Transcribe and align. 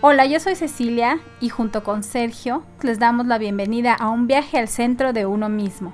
Hola, 0.00 0.26
yo 0.26 0.38
soy 0.38 0.54
Cecilia 0.54 1.18
y 1.40 1.48
junto 1.48 1.82
con 1.82 2.04
Sergio 2.04 2.62
les 2.82 3.00
damos 3.00 3.26
la 3.26 3.36
bienvenida 3.36 3.94
a 3.94 4.10
un 4.10 4.28
viaje 4.28 4.56
al 4.56 4.68
centro 4.68 5.12
de 5.12 5.26
uno 5.26 5.48
mismo. 5.48 5.92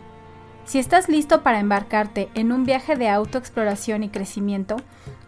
Si 0.67 0.79
estás 0.79 1.09
listo 1.09 1.43
para 1.43 1.59
embarcarte 1.59 2.29
en 2.35 2.53
un 2.53 2.65
viaje 2.65 2.97
de 2.97 3.09
autoexploración 3.09 4.03
y 4.03 4.11
crecimiento, 4.11 4.77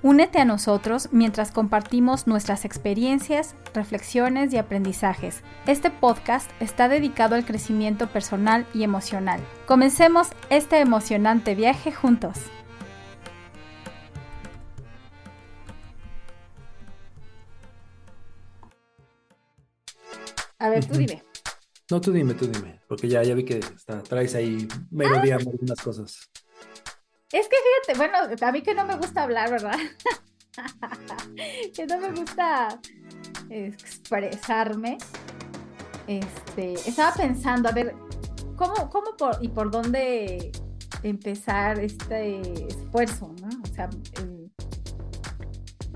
únete 0.02 0.40
a 0.40 0.44
nosotros 0.44 1.08
mientras 1.10 1.52
compartimos 1.52 2.26
nuestras 2.26 2.66
experiencias, 2.66 3.54
reflexiones 3.72 4.52
y 4.52 4.58
aprendizajes. 4.58 5.42
Este 5.66 5.88
podcast 5.88 6.50
está 6.60 6.88
dedicado 6.88 7.34
al 7.34 7.46
crecimiento 7.46 8.08
personal 8.08 8.66
y 8.74 8.82
emocional. 8.82 9.40
Comencemos 9.64 10.28
este 10.50 10.80
emocionante 10.80 11.54
viaje 11.54 11.92
juntos. 11.92 12.40
A 20.58 20.70
ver, 20.70 20.84
tú 20.84 20.98
dime. 20.98 21.22
No, 21.90 22.00
tú 22.00 22.12
dime, 22.12 22.34
tú 22.34 22.46
dime, 22.46 22.80
porque 22.88 23.08
ya, 23.08 23.22
ya 23.22 23.34
vi 23.34 23.44
que 23.44 23.58
está, 23.58 24.02
traes 24.02 24.34
ahí 24.34 24.66
melodía 24.90 25.36
ah. 25.36 25.38
algunas 25.38 25.80
cosas. 25.80 26.30
Es 27.30 27.48
que 27.48 27.56
fíjate, 27.86 27.98
bueno, 27.98 28.18
a 28.40 28.52
mí 28.52 28.62
que 28.62 28.74
no 28.74 28.86
me 28.86 28.96
gusta 28.96 29.22
hablar, 29.22 29.50
¿verdad? 29.50 29.78
que 31.74 31.86
no 31.86 31.98
me 31.98 32.10
gusta 32.12 32.80
expresarme. 33.50 34.98
Este, 36.06 36.72
estaba 36.74 37.14
pensando, 37.14 37.68
a 37.68 37.72
ver, 37.72 37.94
¿cómo, 38.56 38.88
cómo 38.90 39.16
por, 39.16 39.38
y 39.40 39.48
por 39.48 39.70
dónde 39.70 40.52
empezar 41.02 41.78
este 41.80 42.40
esfuerzo, 42.66 43.34
¿no? 43.40 43.48
O 43.62 43.74
sea, 43.74 43.90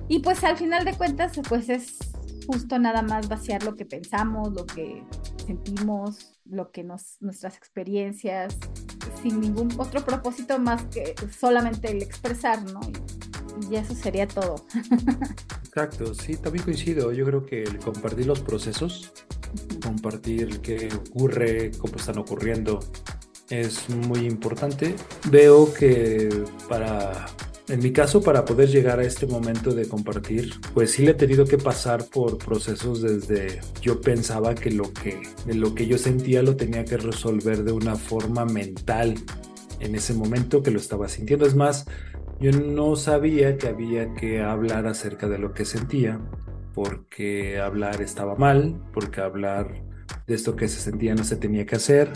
y 0.08 0.18
pues 0.18 0.42
al 0.42 0.56
final 0.56 0.84
de 0.84 0.94
cuentas, 0.94 1.32
pues 1.48 1.68
es 1.68 2.09
justo 2.50 2.78
nada 2.80 3.02
más 3.02 3.28
vaciar 3.28 3.62
lo 3.62 3.76
que 3.76 3.84
pensamos, 3.84 4.52
lo 4.52 4.66
que 4.66 5.04
sentimos, 5.46 6.40
lo 6.44 6.72
que 6.72 6.82
nos, 6.82 7.16
nuestras 7.20 7.56
experiencias, 7.56 8.56
sin 9.22 9.40
ningún 9.40 9.68
otro 9.78 10.04
propósito 10.04 10.58
más 10.58 10.84
que 10.86 11.14
solamente 11.38 11.92
el 11.92 12.02
expresar, 12.02 12.60
¿no? 12.72 12.80
Y, 13.70 13.72
y 13.72 13.76
eso 13.76 13.94
sería 13.94 14.26
todo. 14.26 14.64
Exacto, 15.64 16.12
sí, 16.14 16.36
también 16.36 16.64
coincido. 16.64 17.12
Yo 17.12 17.24
creo 17.24 17.46
que 17.46 17.62
el 17.62 17.78
compartir 17.78 18.26
los 18.26 18.40
procesos, 18.40 19.12
compartir 19.84 20.60
qué 20.60 20.88
ocurre, 20.92 21.70
cómo 21.78 21.94
están 21.96 22.18
ocurriendo, 22.18 22.80
es 23.48 23.88
muy 23.88 24.26
importante. 24.26 24.96
Veo 25.30 25.72
que 25.72 26.44
para 26.68 27.26
en 27.70 27.80
mi 27.80 27.92
caso, 27.92 28.20
para 28.22 28.44
poder 28.44 28.68
llegar 28.68 28.98
a 28.98 29.04
este 29.04 29.26
momento 29.26 29.72
de 29.72 29.86
compartir, 29.88 30.54
pues 30.74 30.90
sí 30.90 31.04
le 31.04 31.12
he 31.12 31.14
tenido 31.14 31.44
que 31.44 31.56
pasar 31.56 32.04
por 32.06 32.38
procesos 32.38 33.00
desde 33.00 33.60
yo 33.80 34.00
pensaba 34.00 34.54
que 34.54 34.70
lo 34.70 34.92
que, 34.92 35.22
lo 35.46 35.74
que 35.74 35.86
yo 35.86 35.96
sentía 35.96 36.42
lo 36.42 36.56
tenía 36.56 36.84
que 36.84 36.96
resolver 36.96 37.62
de 37.62 37.72
una 37.72 37.94
forma 37.94 38.44
mental 38.44 39.14
en 39.78 39.94
ese 39.94 40.14
momento 40.14 40.62
que 40.62 40.70
lo 40.70 40.78
estaba 40.78 41.08
sintiendo. 41.08 41.46
Es 41.46 41.54
más, 41.54 41.86
yo 42.40 42.50
no 42.52 42.96
sabía 42.96 43.56
que 43.56 43.68
había 43.68 44.14
que 44.14 44.40
hablar 44.40 44.86
acerca 44.86 45.28
de 45.28 45.38
lo 45.38 45.52
que 45.52 45.64
sentía, 45.64 46.20
porque 46.74 47.60
hablar 47.60 48.02
estaba 48.02 48.34
mal, 48.34 48.82
porque 48.92 49.20
hablar 49.20 49.84
de 50.26 50.34
esto 50.34 50.56
que 50.56 50.66
se 50.66 50.80
sentía 50.80 51.14
no 51.14 51.22
se 51.22 51.36
tenía 51.36 51.66
que 51.66 51.76
hacer, 51.76 52.10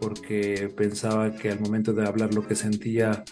porque 0.00 0.72
pensaba 0.76 1.34
que 1.34 1.50
al 1.50 1.60
momento 1.60 1.92
de 1.92 2.06
hablar 2.06 2.34
lo 2.34 2.46
que 2.46 2.54
sentía 2.54 3.24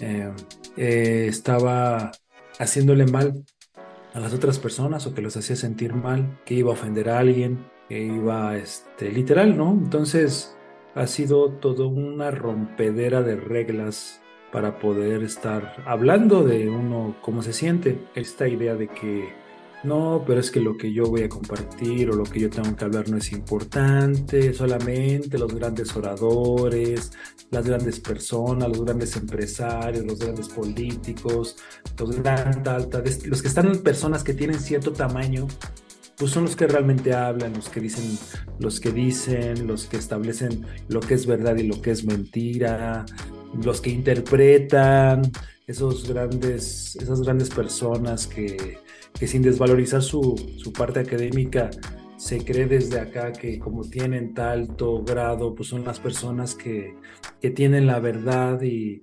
eh, 0.00 0.32
eh, 0.76 1.26
estaba 1.28 2.12
haciéndole 2.58 3.06
mal 3.06 3.44
a 4.14 4.20
las 4.20 4.32
otras 4.32 4.58
personas 4.58 5.06
o 5.06 5.14
que 5.14 5.22
los 5.22 5.36
hacía 5.36 5.56
sentir 5.56 5.94
mal, 5.94 6.40
que 6.44 6.54
iba 6.54 6.70
a 6.70 6.74
ofender 6.74 7.10
a 7.10 7.18
alguien, 7.18 7.66
que 7.88 8.02
iba, 8.02 8.56
este, 8.56 9.12
literal, 9.12 9.56
¿no? 9.56 9.72
Entonces 9.72 10.56
ha 10.94 11.06
sido 11.06 11.50
todo 11.50 11.88
una 11.88 12.30
rompedera 12.30 13.22
de 13.22 13.36
reglas 13.36 14.22
para 14.52 14.78
poder 14.78 15.22
estar 15.22 15.82
hablando 15.84 16.44
de 16.44 16.68
uno 16.70 17.16
cómo 17.20 17.42
se 17.42 17.52
siente. 17.52 17.98
Esta 18.14 18.48
idea 18.48 18.74
de 18.74 18.88
que 18.88 19.28
no, 19.86 20.24
pero 20.26 20.40
es 20.40 20.50
que 20.50 20.60
lo 20.60 20.76
que 20.76 20.92
yo 20.92 21.04
voy 21.04 21.22
a 21.22 21.28
compartir 21.28 22.10
o 22.10 22.14
lo 22.14 22.24
que 22.24 22.40
yo 22.40 22.50
tengo 22.50 22.74
que 22.74 22.84
hablar 22.84 23.08
no 23.08 23.16
es 23.16 23.32
importante, 23.32 24.52
solamente 24.52 25.38
los 25.38 25.54
grandes 25.54 25.94
oradores, 25.96 27.12
las 27.50 27.66
grandes 27.66 28.00
personas, 28.00 28.68
los 28.68 28.84
grandes 28.84 29.16
empresarios, 29.16 30.04
los 30.04 30.18
grandes 30.18 30.48
políticos, 30.48 31.56
los 31.98 32.20
grandes, 32.20 33.26
los 33.26 33.40
que 33.42 33.48
están 33.48 33.66
en 33.66 33.82
personas 33.82 34.24
que 34.24 34.34
tienen 34.34 34.58
cierto 34.58 34.92
tamaño, 34.92 35.46
pues 36.18 36.30
son 36.30 36.44
los 36.44 36.56
que 36.56 36.66
realmente 36.66 37.14
hablan, 37.14 37.52
los 37.52 37.68
que 37.68 37.80
dicen, 37.80 38.18
los 38.58 38.80
que 38.80 38.90
dicen, 38.90 39.66
los 39.66 39.86
que 39.86 39.98
establecen 39.98 40.66
lo 40.88 41.00
que 41.00 41.14
es 41.14 41.26
verdad 41.26 41.56
y 41.56 41.62
lo 41.62 41.80
que 41.80 41.90
es 41.90 42.04
mentira, 42.04 43.04
los 43.62 43.80
que 43.80 43.90
interpretan, 43.90 45.30
esos 45.66 46.08
grandes, 46.08 46.96
esas 46.96 47.20
grandes 47.22 47.50
personas 47.50 48.26
que 48.26 48.78
que 49.18 49.26
sin 49.26 49.42
desvalorizar 49.42 50.02
su, 50.02 50.34
parte 50.76 51.00
académica, 51.00 51.70
se 52.16 52.44
cree 52.44 52.66
desde 52.66 53.00
acá 53.00 53.32
que 53.32 53.58
como 53.58 53.82
tienen 53.82 54.34
talto 54.34 55.02
grado, 55.04 55.54
pues 55.54 55.68
son 55.68 55.84
las 55.84 56.00
personas 56.00 56.54
que, 56.54 56.94
tienen 57.54 57.86
la 57.86 58.00
verdad 58.00 58.60
y, 58.62 59.02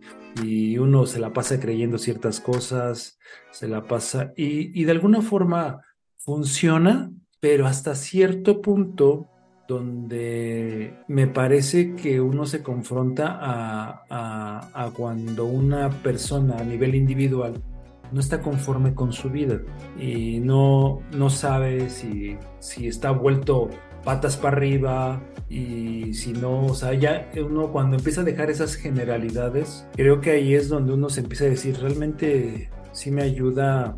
uno 0.78 1.06
se 1.06 1.20
la 1.20 1.32
pasa 1.32 1.60
creyendo 1.60 1.98
ciertas 1.98 2.40
cosas, 2.40 3.20
se 3.52 3.68
la 3.68 3.84
pasa 3.84 4.34
y, 4.36 4.84
de 4.84 4.92
alguna 4.92 5.22
forma 5.22 5.82
funciona, 6.18 7.12
pero 7.40 7.68
hasta 7.68 7.96
cierto 7.96 8.62
punto 8.62 9.28
donde 9.68 10.98
me 11.08 11.28
parece 11.28 11.96
que 11.96 12.20
uno 12.20 12.46
se 12.46 12.64
confronta 12.64 13.38
a 13.40 14.92
cuando 14.96 15.46
una 15.46 15.90
persona 15.90 16.58
a 16.58 16.64
nivel 16.64 16.96
individual 16.96 17.62
no 18.14 18.20
está 18.20 18.42
conforme 18.42 18.94
con 18.94 19.12
su 19.12 19.30
vida 19.30 19.60
y 20.00 20.40
no, 20.40 21.02
no 21.12 21.30
sabe 21.30 21.90
si, 21.90 22.38
si 22.60 22.88
está 22.88 23.12
vuelto 23.12 23.70
patas 24.04 24.38
para 24.38 24.58
arriba 24.58 25.22
y 25.50 26.14
si 26.14 26.34
no, 26.34 26.66
o 26.66 26.76
sea, 26.76 26.94
ya 26.94 27.30
uno 27.38 27.72
cuando 27.72 27.98
empieza 27.98 28.22
a 28.22 28.24
dejar 28.24 28.50
esas 28.50 28.76
generalidades, 28.76 29.88
creo 29.96 30.22
que 30.22 30.32
ahí 30.32 30.54
es 30.54 30.70
donde 30.70 30.94
uno 30.94 31.10
se 31.10 31.22
empieza 31.22 31.46
a 31.46 31.50
decir, 31.50 31.78
realmente 31.80 32.70
sí 32.92 33.12
me 33.12 33.24
ayuda 33.24 33.98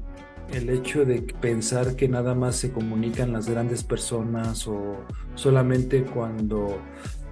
el 0.53 0.69
hecho 0.69 1.05
de 1.05 1.21
pensar 1.21 1.95
que 1.95 2.07
nada 2.07 2.35
más 2.35 2.55
se 2.55 2.71
comunican 2.71 3.33
las 3.33 3.49
grandes 3.49 3.83
personas 3.83 4.67
o 4.67 4.95
solamente 5.33 6.03
cuando 6.03 6.79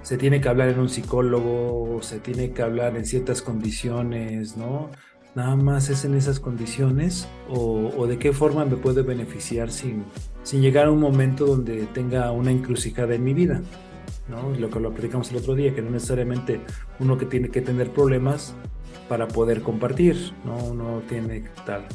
se 0.02 0.18
tiene 0.18 0.42
que 0.42 0.50
hablar 0.50 0.70
en 0.70 0.80
un 0.80 0.90
psicólogo 0.90 1.96
o 1.96 2.02
se 2.02 2.20
tiene 2.20 2.52
que 2.52 2.62
hablar 2.62 2.98
en 2.98 3.06
ciertas 3.06 3.42
condiciones, 3.42 4.58
¿no? 4.58 4.90
Nada 5.36 5.56
más 5.56 5.90
es 5.90 6.06
en 6.06 6.14
esas 6.14 6.40
condiciones 6.40 7.28
o, 7.50 8.06
de 8.08 8.18
qué 8.18 8.34
forma 8.34 8.66
me 8.66 8.76
puede 8.76 9.02
beneficiar 9.02 9.72
sin, 9.72 10.04
sin 10.44 10.62
llegar 10.62 10.88
a 10.88 10.92
un 10.92 11.00
momento 11.00 11.46
donde 11.46 11.88
tenga 11.94 12.32
una 12.32 12.52
encrucijada 12.52 13.16
en 13.16 13.24
mi 13.24 13.34
vida. 13.34 13.62
¿no? 14.30 14.58
Lo 14.58 14.70
que 14.70 14.80
lo 14.80 14.92
platicamos 14.92 15.32
el 15.32 15.38
otro 15.38 15.56
día, 15.56 15.74
que 15.74 15.82
no 15.82 15.90
necesariamente 15.90 16.62
uno 17.00 17.18
que 17.18 17.26
tiene 17.26 17.50
que 17.50 17.62
tener 17.62 17.92
problemas 17.92 18.54
para 19.10 19.28
poder 19.28 19.62
compartir, 19.62 20.34
¿no? 20.46 20.56
Uno 20.58 21.02
tiene 21.10 21.44
tal. 21.66 21.86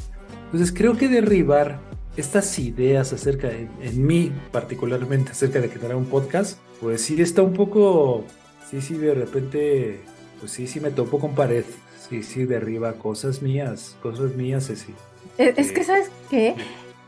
Entonces 0.45 0.71
creo 0.71 0.95
que 0.95 1.07
derribar 1.07 1.79
estas 2.17 2.57
ideas 2.59 3.13
acerca, 3.13 3.47
de, 3.47 3.67
en 3.81 4.05
mí 4.05 4.31
particularmente, 4.51 5.31
acerca 5.31 5.59
de 5.59 5.69
tener 5.69 5.95
un 5.95 6.05
podcast, 6.05 6.59
pues 6.81 7.01
sí 7.01 7.19
está 7.21 7.41
un 7.41 7.53
poco, 7.53 8.25
sí, 8.69 8.81
sí, 8.81 8.95
de 8.95 9.13
repente, 9.13 10.01
pues 10.39 10.51
sí, 10.51 10.67
sí 10.67 10.79
me 10.79 10.91
topo 10.91 11.19
con 11.19 11.33
pared, 11.33 11.65
Sí, 12.09 12.23
sí, 12.23 12.45
derriba 12.45 12.93
cosas 12.93 13.41
mías, 13.41 13.95
cosas 14.01 14.35
mías, 14.35 14.67
Ceci. 14.67 14.93
Es, 15.37 15.71
que, 15.71 15.83
¿sabes 15.83 16.09
qué? 16.29 16.55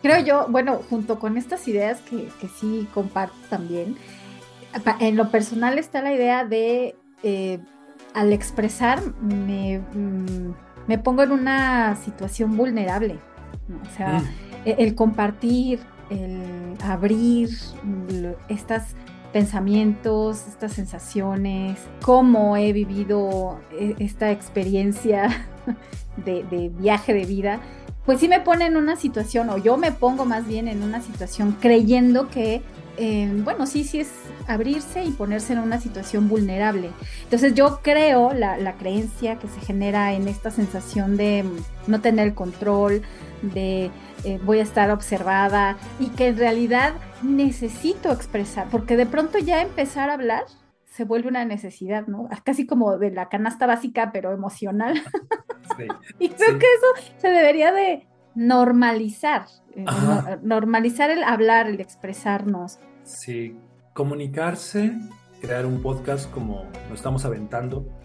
Creo 0.02 0.24
yo, 0.24 0.46
bueno, 0.50 0.82
junto 0.90 1.20
con 1.20 1.38
estas 1.38 1.68
ideas 1.68 2.00
que, 2.02 2.30
sí 2.60 2.88
comparto 2.94 3.36
también, 3.50 3.96
en 5.00 5.18
lo 5.18 5.30
personal 5.32 5.80
está 5.80 6.02
la 6.02 6.14
idea 6.14 6.46
de, 6.46 6.96
eh, 7.24 7.60
al 8.14 8.32
expresar, 8.32 9.02
me, 9.22 9.80
mm, 9.80 10.54
me, 10.88 10.98
pongo 10.98 11.24
en 11.24 11.32
una 11.32 11.96
situación 11.96 12.56
vulnerable. 12.56 13.20
O 13.84 13.98
sea, 13.98 14.20
mm. 14.20 14.28
e, 14.66 14.76
el 14.80 14.96
compartir, 14.96 15.80
el 16.10 16.78
abrir 16.84 17.50
estas 18.50 18.96
pensamientos, 19.32 20.48
estas 20.48 20.74
sensaciones, 20.74 21.80
cómo 22.02 22.58
he 22.58 22.74
vivido 22.74 23.60
e, 23.72 23.96
esta 24.00 24.32
experiencia 24.32 25.48
de, 26.26 26.72
viaje 26.78 27.14
de 27.14 27.26
vida, 27.26 27.60
pues 28.06 28.20
sí 28.20 28.28
me 28.28 28.40
pone 28.40 28.66
en 28.66 28.78
una 28.78 28.96
situación, 28.96 29.50
o 29.50 29.58
yo 29.58 29.78
me 29.78 29.92
pongo 29.92 30.26
más 30.26 30.48
bien 30.48 30.68
en 30.68 30.84
una 30.84 31.02
situación 31.02 31.56
creyendo 31.60 32.30
que 32.30 32.62
bueno, 33.44 33.66
sí, 33.66 33.84
sí 33.84 34.00
es 34.00 34.12
abrirse 34.48 35.04
y 35.04 35.12
ponerse 35.12 35.54
en 35.54 35.60
una 35.60 35.80
situación 35.80 36.28
vulnerable. 36.30 36.92
Entonces 37.24 37.56
yo 37.56 37.80
creo, 37.82 38.34
la, 38.34 38.58
la 38.58 38.74
creencia 38.74 39.40
que 39.40 39.48
se 39.48 39.60
genera 39.62 40.14
en 40.14 40.28
esta 40.28 40.52
sensación 40.52 41.18
de 41.18 41.44
no 41.88 42.02
tener 42.02 42.36
control, 42.36 43.02
de 43.42 43.90
eh, 44.24 44.40
voy 44.44 44.60
a 44.60 44.64
estar 44.64 44.92
observada 44.92 45.78
y 46.00 46.10
que 46.10 46.28
en 46.28 46.38
realidad 46.38 46.94
necesito 47.24 48.12
expresar, 48.12 48.68
porque 48.70 48.98
de 48.98 49.06
pronto 49.06 49.38
ya 49.40 49.62
empezar 49.62 50.10
a 50.10 50.14
hablar 50.14 50.44
se 50.86 51.06
vuelve 51.06 51.30
una 51.30 51.46
necesidad, 51.46 52.08
¿no? 52.08 52.28
Casi 52.44 52.68
como 52.68 52.98
de 52.98 53.12
la 53.12 53.30
canasta 53.30 53.66
básica, 53.66 54.12
pero 54.12 54.34
emocional. 54.34 55.02
y 56.20 56.30
creo 56.30 56.60
que 56.60 56.66
eso 56.66 57.12
se 57.18 57.30
debería 57.30 57.72
de 57.72 58.08
normalizar, 58.36 59.46
eh, 59.76 59.86
normalizar 60.42 61.10
el 61.10 61.24
hablar, 61.24 61.68
el 61.68 61.80
expresarnos. 61.80 62.80
Sí, 63.04 63.58
comunicarse, 63.94 64.94
crear 65.42 65.66
un 65.66 65.82
podcast 65.82 66.30
como 66.32 66.66
lo 66.90 66.96
estamos 66.96 67.26
aventando. 67.26 67.86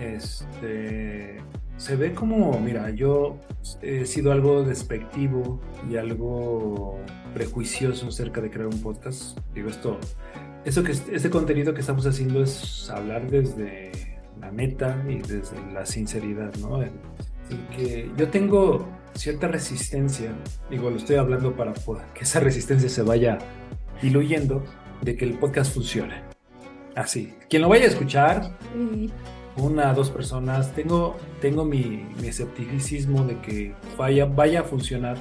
Este, 0.00 1.38
se 1.78 1.96
ve 1.96 2.12
como, 2.12 2.58
mira, 2.60 2.90
yo 2.90 3.38
he 3.80 4.04
sido 4.04 4.32
algo 4.32 4.64
despectivo 4.64 5.60
y 5.88 5.96
algo 5.96 6.98
prejuicioso 7.32 8.08
acerca 8.08 8.40
de 8.40 8.50
crear 8.50 8.66
un 8.66 8.82
podcast. 8.82 9.38
Digo, 9.54 9.70
esto, 9.70 9.98
eso 10.64 10.82
que, 10.82 10.92
este 10.92 11.30
contenido 11.30 11.72
que 11.72 11.80
estamos 11.80 12.04
haciendo 12.06 12.42
es 12.42 12.90
hablar 12.90 13.30
desde 13.30 13.92
la 14.40 14.50
neta 14.50 15.02
y 15.08 15.18
desde 15.18 15.56
la 15.72 15.86
sinceridad, 15.86 16.52
¿no? 16.56 16.82
Y 16.82 17.76
que 17.76 18.10
yo 18.16 18.28
tengo 18.28 18.88
cierta 19.14 19.46
resistencia, 19.46 20.32
digo, 20.70 20.90
lo 20.90 20.96
estoy 20.96 21.16
hablando 21.16 21.54
para 21.56 21.72
que 22.12 22.24
esa 22.24 22.40
resistencia 22.40 22.88
se 22.88 23.02
vaya 23.02 23.38
diluyendo, 24.02 24.64
de 25.00 25.16
que 25.16 25.24
el 25.24 25.38
podcast 25.38 25.72
funcione. 25.72 26.22
Así. 26.96 27.32
Quien 27.48 27.62
lo 27.62 27.68
vaya 27.68 27.84
a 27.84 27.88
escuchar, 27.88 28.58
una, 29.60 29.92
dos 29.94 30.10
personas, 30.10 30.72
tengo, 30.74 31.16
tengo 31.40 31.64
mi, 31.64 32.06
escepticismo 32.22 33.24
de 33.24 33.38
que 33.40 33.74
vaya, 33.96 34.24
vaya 34.26 34.60
a 34.60 34.64
funcionar 34.64 35.16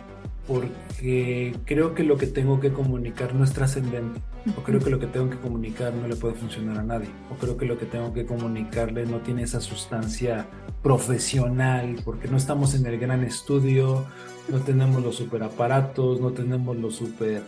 porque 0.47 1.53
creo 1.65 1.93
que 1.93 2.03
lo 2.03 2.17
que 2.17 2.25
tengo 2.25 2.59
que 2.61 2.71
comunicar 2.71 3.35
no 3.35 3.43
es 3.43 3.51
trascendente, 3.51 4.21
o 4.57 4.63
creo 4.63 4.79
que 4.79 4.89
lo 4.89 4.97
que 4.97 5.07
tengo 5.07 5.29
que 5.29 5.37
comunicar 5.37 5.93
no 5.93 6.07
le 6.07 6.15
puede 6.15 6.35
funcionar 6.35 6.77
a 6.77 6.83
nadie, 6.83 7.09
o 7.29 7.35
creo 7.35 7.57
que 7.57 7.65
lo 7.65 7.77
que 7.77 7.85
tengo 7.85 8.13
que 8.13 8.25
comunicarle 8.25 9.05
no 9.05 9.17
tiene 9.17 9.43
esa 9.43 9.59
sustancia 9.59 10.47
profesional, 10.81 11.97
porque 12.05 12.29
no 12.29 12.37
estamos 12.37 12.75
en 12.75 12.85
el 12.85 12.97
gran 12.97 13.25
estudio, 13.25 14.05
no 14.47 14.59
tenemos 14.59 15.03
los 15.03 15.17
super 15.17 15.43
aparatos, 15.43 16.21
no 16.21 16.31
tenemos 16.31 16.77
los 16.77 16.95
super 16.95 17.41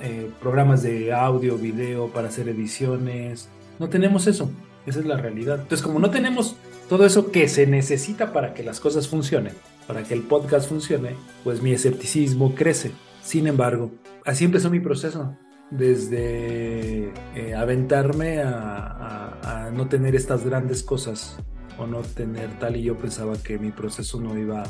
eh, 0.00 0.30
programas 0.40 0.82
de 0.82 1.12
audio, 1.12 1.58
video 1.58 2.08
para 2.08 2.28
hacer 2.28 2.48
ediciones, 2.48 3.50
no 3.78 3.90
tenemos 3.90 4.26
eso. 4.26 4.50
Esa 4.88 5.00
es 5.00 5.06
la 5.06 5.18
realidad. 5.18 5.60
Entonces, 5.60 5.82
como 5.82 5.98
no 5.98 6.10
tenemos 6.10 6.56
todo 6.88 7.04
eso 7.04 7.30
que 7.30 7.48
se 7.48 7.66
necesita 7.66 8.32
para 8.32 8.54
que 8.54 8.62
las 8.62 8.80
cosas 8.80 9.06
funcionen, 9.06 9.52
para 9.86 10.02
que 10.02 10.14
el 10.14 10.22
podcast 10.22 10.68
funcione, 10.68 11.14
pues 11.44 11.60
mi 11.60 11.72
escepticismo 11.72 12.54
crece. 12.54 12.92
Sin 13.22 13.46
embargo, 13.46 13.92
así 14.24 14.46
empezó 14.46 14.70
mi 14.70 14.80
proceso. 14.80 15.36
Desde 15.70 17.12
eh, 17.34 17.54
aventarme 17.54 18.40
a, 18.42 19.70
no 19.74 19.86
tener 19.86 20.16
estas 20.16 20.46
grandes 20.46 20.82
cosas 20.82 21.36
o 21.76 21.86
no 21.86 22.00
tener 22.00 22.58
tal 22.58 22.76
y 22.76 22.82
yo 22.82 22.96
pensaba 22.96 23.36
que 23.36 23.58
mi 23.58 23.70
proceso 23.70 24.18
no 24.18 24.36
iba 24.38 24.64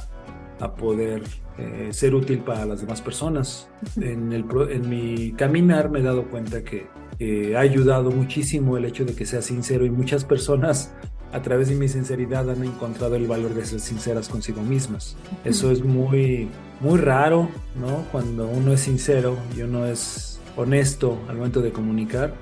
a 0.59 0.75
poder 0.75 1.23
eh, 1.57 1.89
ser 1.93 2.17
útil 2.17 2.41
para 2.41 2.67
las 2.67 2.81
demás 2.81 3.01
personas. 3.01 3.71
En, 3.97 4.33
el, 4.33 4.45
en 4.71 4.89
mi 4.91 5.33
caminar 5.33 5.89
me 5.89 6.01
he 6.01 6.03
dado 6.03 6.25
cuenta 6.25 6.65
que 6.65 6.89
ha 7.21 7.61
ayudado 7.61 8.11
muchísimo 8.11 8.77
el 8.77 8.85
hecho 8.85 9.05
de 9.05 9.15
que 9.15 9.27
sea 9.27 9.43
sincero 9.43 9.85
y 9.85 9.91
muchas 9.91 10.25
personas 10.25 10.93
a 11.33 11.43
través 11.43 11.69
de 11.69 11.75
mi 11.75 11.89
sinceridad 11.89 12.49
han 12.51 12.65
encontrado 12.65 13.17
el 13.17 13.27
valor 13.27 13.55
de 13.55 13.65
ser 13.65 13.81
sinceras 13.81 14.29
consigo 14.29 14.63
mismas. 14.63 15.17
Eso 15.45 15.71
es 15.71 15.85
muy, 15.85 16.49
muy 16.81 16.99
raro, 16.99 17.49
¿no? 17.79 18.05
Cuando 18.11 18.49
uno 18.49 18.73
es 18.73 18.81
sincero 18.81 19.37
y 19.57 19.63
uno 19.63 19.87
es 19.87 20.41
honesto 20.57 21.19
al 21.29 21.37
momento 21.37 21.61
de 21.61 21.73
comunicar, 21.73 22.35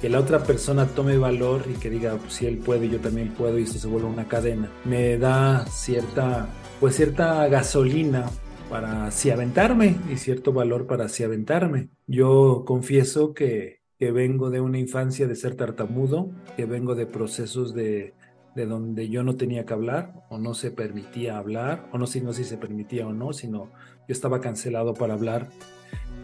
que 0.00 0.08
la 0.08 0.20
otra 0.20 0.44
persona 0.44 0.86
tome 0.86 1.18
valor 1.18 1.64
y 1.70 1.78
que 1.78 1.90
diga, 1.90 2.16
pues, 2.16 2.34
si 2.34 2.46
él 2.46 2.58
puede, 2.58 2.88
yo 2.88 3.00
también 3.00 3.30
puedo 3.30 3.58
y 3.58 3.64
esto 3.64 3.78
se 3.78 3.86
vuelve 3.86 4.08
una 4.08 4.28
cadena. 4.28 4.70
Me 4.84 5.18
da 5.18 5.66
cierta, 5.66 6.48
pues 6.78 6.96
cierta 6.96 7.46
gasolina 7.48 8.30
para 8.70 9.06
así 9.06 9.30
aventarme 9.30 9.96
y 10.10 10.16
cierto 10.16 10.52
valor 10.52 10.86
para 10.86 11.06
así 11.06 11.24
aventarme. 11.24 11.88
Yo 12.06 12.64
confieso 12.66 13.34
que 13.34 13.79
que 14.00 14.10
vengo 14.12 14.48
de 14.48 14.62
una 14.62 14.78
infancia 14.78 15.28
de 15.28 15.36
ser 15.36 15.56
tartamudo, 15.56 16.30
que 16.56 16.64
vengo 16.64 16.94
de 16.94 17.04
procesos 17.04 17.74
de, 17.74 18.14
de 18.54 18.64
donde 18.64 19.10
yo 19.10 19.22
no 19.22 19.36
tenía 19.36 19.66
que 19.66 19.74
hablar 19.74 20.24
o 20.30 20.38
no 20.38 20.54
se 20.54 20.70
permitía 20.70 21.36
hablar, 21.36 21.86
o 21.92 21.98
no 21.98 22.06
sé 22.06 22.22
no 22.22 22.32
si 22.32 22.44
se 22.44 22.56
permitía 22.56 23.06
o 23.06 23.12
no, 23.12 23.34
sino 23.34 23.70
yo 24.08 24.12
estaba 24.12 24.40
cancelado 24.40 24.94
para 24.94 25.12
hablar. 25.12 25.50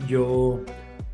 Yo 0.09 0.63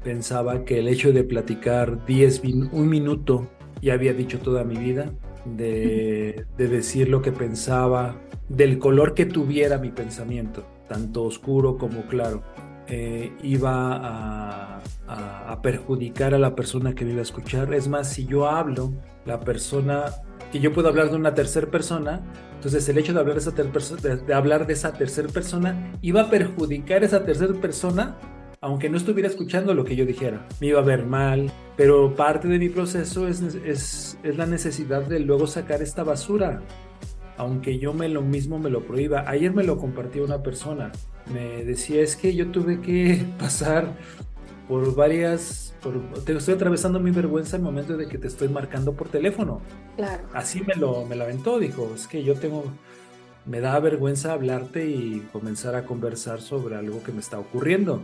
pensaba 0.05 0.65
que 0.65 0.79
el 0.79 0.87
hecho 0.87 1.13
de 1.13 1.25
platicar 1.25 2.07
10, 2.07 2.43
un 2.71 2.89
minuto, 2.89 3.49
ya 3.81 3.95
había 3.95 4.15
dicho 4.15 4.39
toda 4.39 4.63
mi 4.63 4.77
vida, 4.77 5.13
de, 5.45 6.47
de 6.57 6.69
decir 6.69 7.09
lo 7.09 7.23
que 7.23 7.33
pensaba, 7.33 8.21
del 8.49 8.79
color 8.79 9.15
que 9.15 9.27
tuviera 9.27 9.79
mi 9.79 9.91
pensamiento, 9.91 10.65
tanto 10.89 11.25
oscuro 11.25 11.77
como 11.77 12.03
claro. 12.03 12.45
Eh, 12.89 13.33
iba 13.43 14.01
a, 14.03 14.83
perjudicar 15.63 16.35
a 16.35 16.39
la 16.39 16.57
persona 16.57 16.95
que 16.95 17.05
me 17.05 17.13
iba 17.13 17.21
a 17.21 17.23
escuchar. 17.23 17.73
Es 17.73 17.87
más, 17.87 18.13
si 18.13 18.27
yo 18.27 18.49
hablo, 18.49 18.93
la 19.25 19.39
persona, 19.39 20.07
que 20.51 20.59
yo 20.59 20.73
puedo 20.73 20.89
hablar 20.89 21.11
de 21.11 21.17
una 21.17 21.35
tercera 21.35 21.71
persona, 21.71 22.21
entonces 22.55 22.89
el 22.89 22.99
hecho 22.99 23.13
de 23.13 23.21
hablar 23.21 23.35
de 24.67 24.73
esa, 24.73 24.89
esa 24.89 24.93
tercera 24.93 25.29
persona 25.29 25.93
iba 26.03 26.23
a 26.23 26.31
perjudicar 26.31 27.03
a 27.03 27.07
esa 27.07 27.25
tercera 27.25 27.55
persona 27.55 28.17
aunque 28.61 28.89
no 28.89 28.97
estuviera 28.97 29.29
escuchando 29.29 29.75
lo 29.75 29.85
que 29.85 29.97
yo 29.97 30.07
dijera. 30.07 30.47
Me 30.61 30.69
iba 30.69 30.79
a 30.79 30.85
ver 30.85 31.05
mal, 31.05 31.51
pero 31.77 32.15
parte 32.15 32.47
de 32.47 32.59
mi 32.61 32.69
proceso 32.69 33.27
es, 33.27 33.43
es, 33.43 34.19
es 34.23 34.37
la 34.37 34.47
necesidad 34.47 35.03
de 35.03 35.19
luego 35.19 35.49
sacar 35.49 35.83
esta 35.83 36.05
basura 36.05 36.63
aunque 37.37 37.79
yo 37.79 37.93
me 37.93 38.09
lo 38.09 38.23
mismo 38.23 38.59
me 38.59 38.71
lo 38.71 38.85
prohíba. 38.85 39.25
Ayer 39.29 39.53
me 39.53 39.65
lo 39.65 39.77
compartió 39.77 40.25
una 40.25 40.43
persona. 40.43 40.93
Me 41.33 41.65
decía, 41.65 42.03
es 42.03 42.17
que 42.17 42.35
yo 42.35 42.51
tuve 42.51 42.81
que 42.81 43.25
pasar 43.39 43.97
por 44.69 44.95
varias, 44.95 45.75
te 46.25 46.33
estoy 46.37 46.55
atravesando 46.55 47.01
mi 47.01 47.11
vergüenza 47.11 47.57
el 47.57 47.63
momento 47.63 47.97
de 47.97 48.09
que 48.09 48.19
te 48.19 48.29
estoy 48.29 48.49
marcando 48.49 48.95
por 48.95 49.09
teléfono. 49.09 49.61
Claro. 49.97 50.25
Así 50.33 50.63
me 50.63 50.75
lo, 50.75 51.05
me 51.05 51.21
aventó, 51.21 51.59
dijo, 51.59 51.93
es 51.95 52.07
que 52.07 52.23
yo 52.23 52.35
tengo, 52.35 52.65
me 53.45 53.61
da 53.61 53.79
vergüenza 53.81 54.33
hablarte 54.33 54.87
y 54.87 55.27
comenzar 55.33 55.75
a 55.75 55.85
conversar 55.85 56.41
sobre 56.41 56.77
algo 56.77 57.03
que 57.03 57.13
me 57.13 57.21
está 57.21 57.39
ocurriendo. 57.39 58.01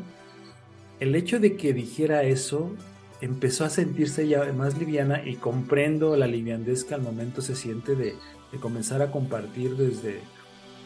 El 1.00 1.14
hecho 1.14 1.38
de 1.38 1.56
que 1.56 1.72
dijera 1.72 2.24
eso 2.24 2.72
empezó 3.20 3.64
a 3.64 3.70
sentirse 3.70 4.26
ya 4.26 4.52
más 4.52 4.78
liviana 4.78 5.22
y 5.24 5.36
comprendo 5.36 6.16
la 6.16 6.26
liviandez 6.26 6.84
que 6.84 6.94
al 6.94 7.02
momento 7.02 7.40
se 7.40 7.54
siente 7.54 7.94
de, 7.94 8.14
de 8.52 8.58
comenzar 8.58 9.02
a 9.02 9.10
compartir 9.10 9.76
desde, 9.76 10.20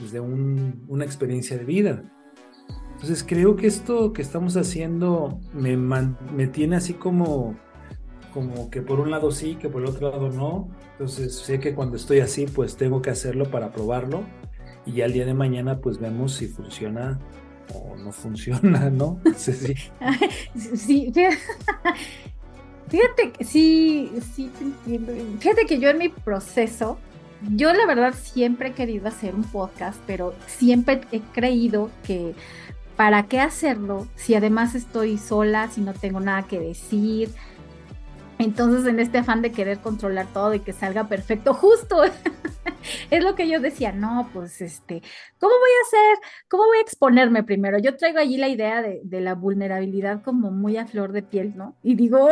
desde 0.01 0.21
una 0.21 1.05
experiencia 1.05 1.57
de 1.57 1.65
vida. 1.65 2.03
Entonces 3.03 3.25
creo 3.29 3.57
que 3.57 3.67
esto 3.67 4.13
que 4.13 4.23
estamos 4.23 4.57
haciendo 4.57 5.41
me, 5.53 5.77
me 5.77 6.47
tiene 6.47 6.77
así 6.77 6.95
como, 6.95 7.57
como 8.33 8.71
que 8.71 8.81
por 8.81 9.01
un 9.01 9.11
lado 9.11 9.33
sí, 9.33 9.57
que 9.57 9.69
por 9.69 9.83
el 9.83 9.89
otro 9.89 10.09
lado 10.13 10.31
no. 10.31 10.69
Entonces 10.93 11.35
sé 11.35 11.59
que 11.59 11.75
cuando 11.75 11.97
estoy 11.97 12.21
así 12.21 12.47
pues 12.47 12.77
tengo 12.77 13.03
que 13.03 13.11
hacerlo 13.11 13.51
para 13.51 13.73
probarlo 13.73 14.23
y 14.87 14.93
ya 14.93 15.07
el 15.07 15.15
día 15.15 15.27
de 15.27 15.35
mañana 15.35 15.81
pues 15.81 15.99
vemos 15.99 16.35
si 16.35 16.47
funciona 16.47 17.19
o 17.75 17.97
no 17.97 18.13
funciona, 18.13 18.89
¿no? 18.91 19.21
Sí, 19.37 19.53
sí. 19.53 19.75
fíjate 22.89 23.33
que 23.37 23.45
sí, 23.45 24.13
sí 24.33 24.49
Fíjate 25.41 25.67
que 25.67 25.81
yo 25.81 25.89
en 25.89 25.99
mi 25.99 26.09
proceso 26.09 26.99
yo 27.51 27.73
la 27.73 27.85
verdad 27.87 28.15
siempre 28.15 28.69
he 28.69 28.73
querido 28.75 29.09
hacer 29.09 29.35
un 29.35 29.43
podcast, 29.43 29.99
pero 30.07 30.35
siempre 30.47 31.01
he 31.11 31.19
creído 31.19 31.91
que 32.07 32.37
¿para 33.03 33.25
qué 33.25 33.41
hacerlo 33.41 34.07
si 34.15 34.37
además 34.37 34.77
estoy 34.77 35.19
sola, 35.19 35.67
si 35.69 35.81
no 35.81 35.93
tengo 35.93 36.21
nada 36.21 36.47
que 36.47 36.61
decir? 36.61 37.31
Entonces, 38.39 38.87
en 38.87 39.01
este 39.01 39.19
afán 39.19 39.43
de 39.43 39.51
querer 39.51 39.81
controlar 39.81 40.29
todo 40.33 40.55
y 40.55 40.61
que 40.61 40.73
salga 40.73 41.09
perfecto, 41.09 41.53
justo 41.53 42.05
es 43.11 43.25
lo 43.25 43.35
que 43.35 43.49
yo 43.49 43.59
decía, 43.59 43.91
no, 43.91 44.31
pues 44.33 44.61
este, 44.61 45.03
¿cómo 45.41 45.53
voy 45.53 45.71
a 45.81 45.87
hacer? 45.89 46.31
¿Cómo 46.47 46.63
voy 46.67 46.79
a 46.79 46.83
exponerme 46.83 47.43
primero? 47.43 47.81
Yo 47.81 47.97
traigo 47.97 48.21
allí 48.21 48.37
la 48.37 48.47
idea 48.47 48.83
de, 48.83 49.01
de 49.03 49.21
la 49.21 49.35
vulnerabilidad 49.35 50.23
como 50.23 50.53
muy 50.53 50.77
a 50.77 50.87
flor 50.87 51.11
de 51.11 51.25
piel, 51.25 51.55
¿no? 51.57 51.75
Y 51.83 51.97
digo, 51.97 52.29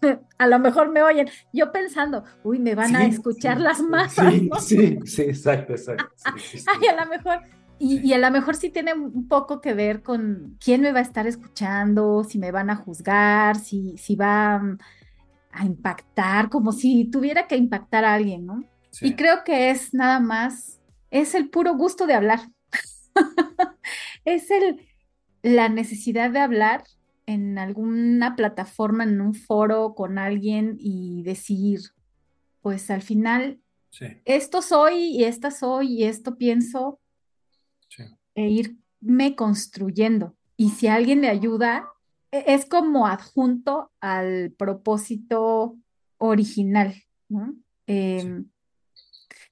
a 0.38 0.46
lo 0.46 0.58
mejor 0.58 0.90
me 0.90 1.02
oyen. 1.02 1.28
Yo 1.52 1.70
pensando, 1.70 2.24
uy, 2.44 2.60
me 2.60 2.74
van 2.74 2.96
a 2.96 3.04
escuchar 3.04 3.60
las 3.60 3.82
masas. 3.82 4.32
Sí, 4.32 4.48
sí, 4.58 4.98
sí, 5.04 5.22
exacto, 5.24 5.74
exacto. 5.74 6.06
Ay, 6.24 6.88
a 6.88 7.04
lo 7.04 7.10
mejor 7.10 7.40
Y, 7.80 8.12
a 8.12 8.18
lo 8.18 8.30
mejor 8.30 8.56
sí 8.56 8.70
tiene 8.70 8.92
un 8.94 9.28
poco 9.28 9.60
que 9.60 9.72
ver 9.72 10.02
con 10.02 10.56
quién 10.60 10.80
me 10.80 10.92
va 10.92 10.98
a 10.98 11.02
estar 11.02 11.26
escuchando, 11.26 12.24
si 12.24 12.38
me 12.38 12.50
van 12.50 12.70
a 12.70 12.76
juzgar, 12.76 13.56
si, 13.56 13.96
si 13.98 14.16
va 14.16 14.58
mm, 14.58 14.78
a 15.52 15.64
impactar, 15.64 16.48
como 16.48 16.72
si 16.72 17.04
tuviera 17.04 17.46
que 17.46 17.56
impactar 17.56 18.04
a 18.04 18.14
alguien, 18.14 18.46
¿no? 18.46 18.64
Y 19.00 19.14
creo 19.14 19.44
que 19.44 19.70
es 19.70 19.94
nada 19.94 20.18
más, 20.18 20.80
es 21.10 21.34
el 21.34 21.50
puro 21.50 21.76
gusto 21.76 22.06
de 22.06 22.14
hablar. 22.14 22.40
es 24.24 24.50
el, 24.50 24.80
la 25.42 25.68
necesidad 25.68 26.30
de 26.30 26.40
hablar 26.40 26.84
en 27.26 27.58
alguna 27.58 28.34
plataforma, 28.36 29.04
en 29.04 29.20
un 29.20 29.34
foro 29.34 29.94
con 29.94 30.18
alguien 30.18 30.76
y 30.80 31.22
decir, 31.22 31.80
pues 32.62 32.90
al 32.90 33.02
final, 33.02 33.60
esto 34.24 34.62
soy 34.62 35.16
y 35.16 35.24
esta 35.24 35.50
soy 35.50 35.88
y 35.88 36.04
esto 36.04 36.36
pienso, 36.36 37.00
e 38.38 38.70
irme 39.02 39.34
construyendo. 39.34 40.36
Y 40.56 40.70
si 40.70 40.86
alguien 40.86 41.22
le 41.22 41.28
ayuda, 41.28 41.88
e, 42.30 42.44
es 42.46 42.66
como 42.66 43.08
adjunto 43.08 43.90
al 44.00 44.52
propósito 44.56 45.76
original, 46.18 46.94
¿no? 47.28 47.56
Em, 47.88 48.48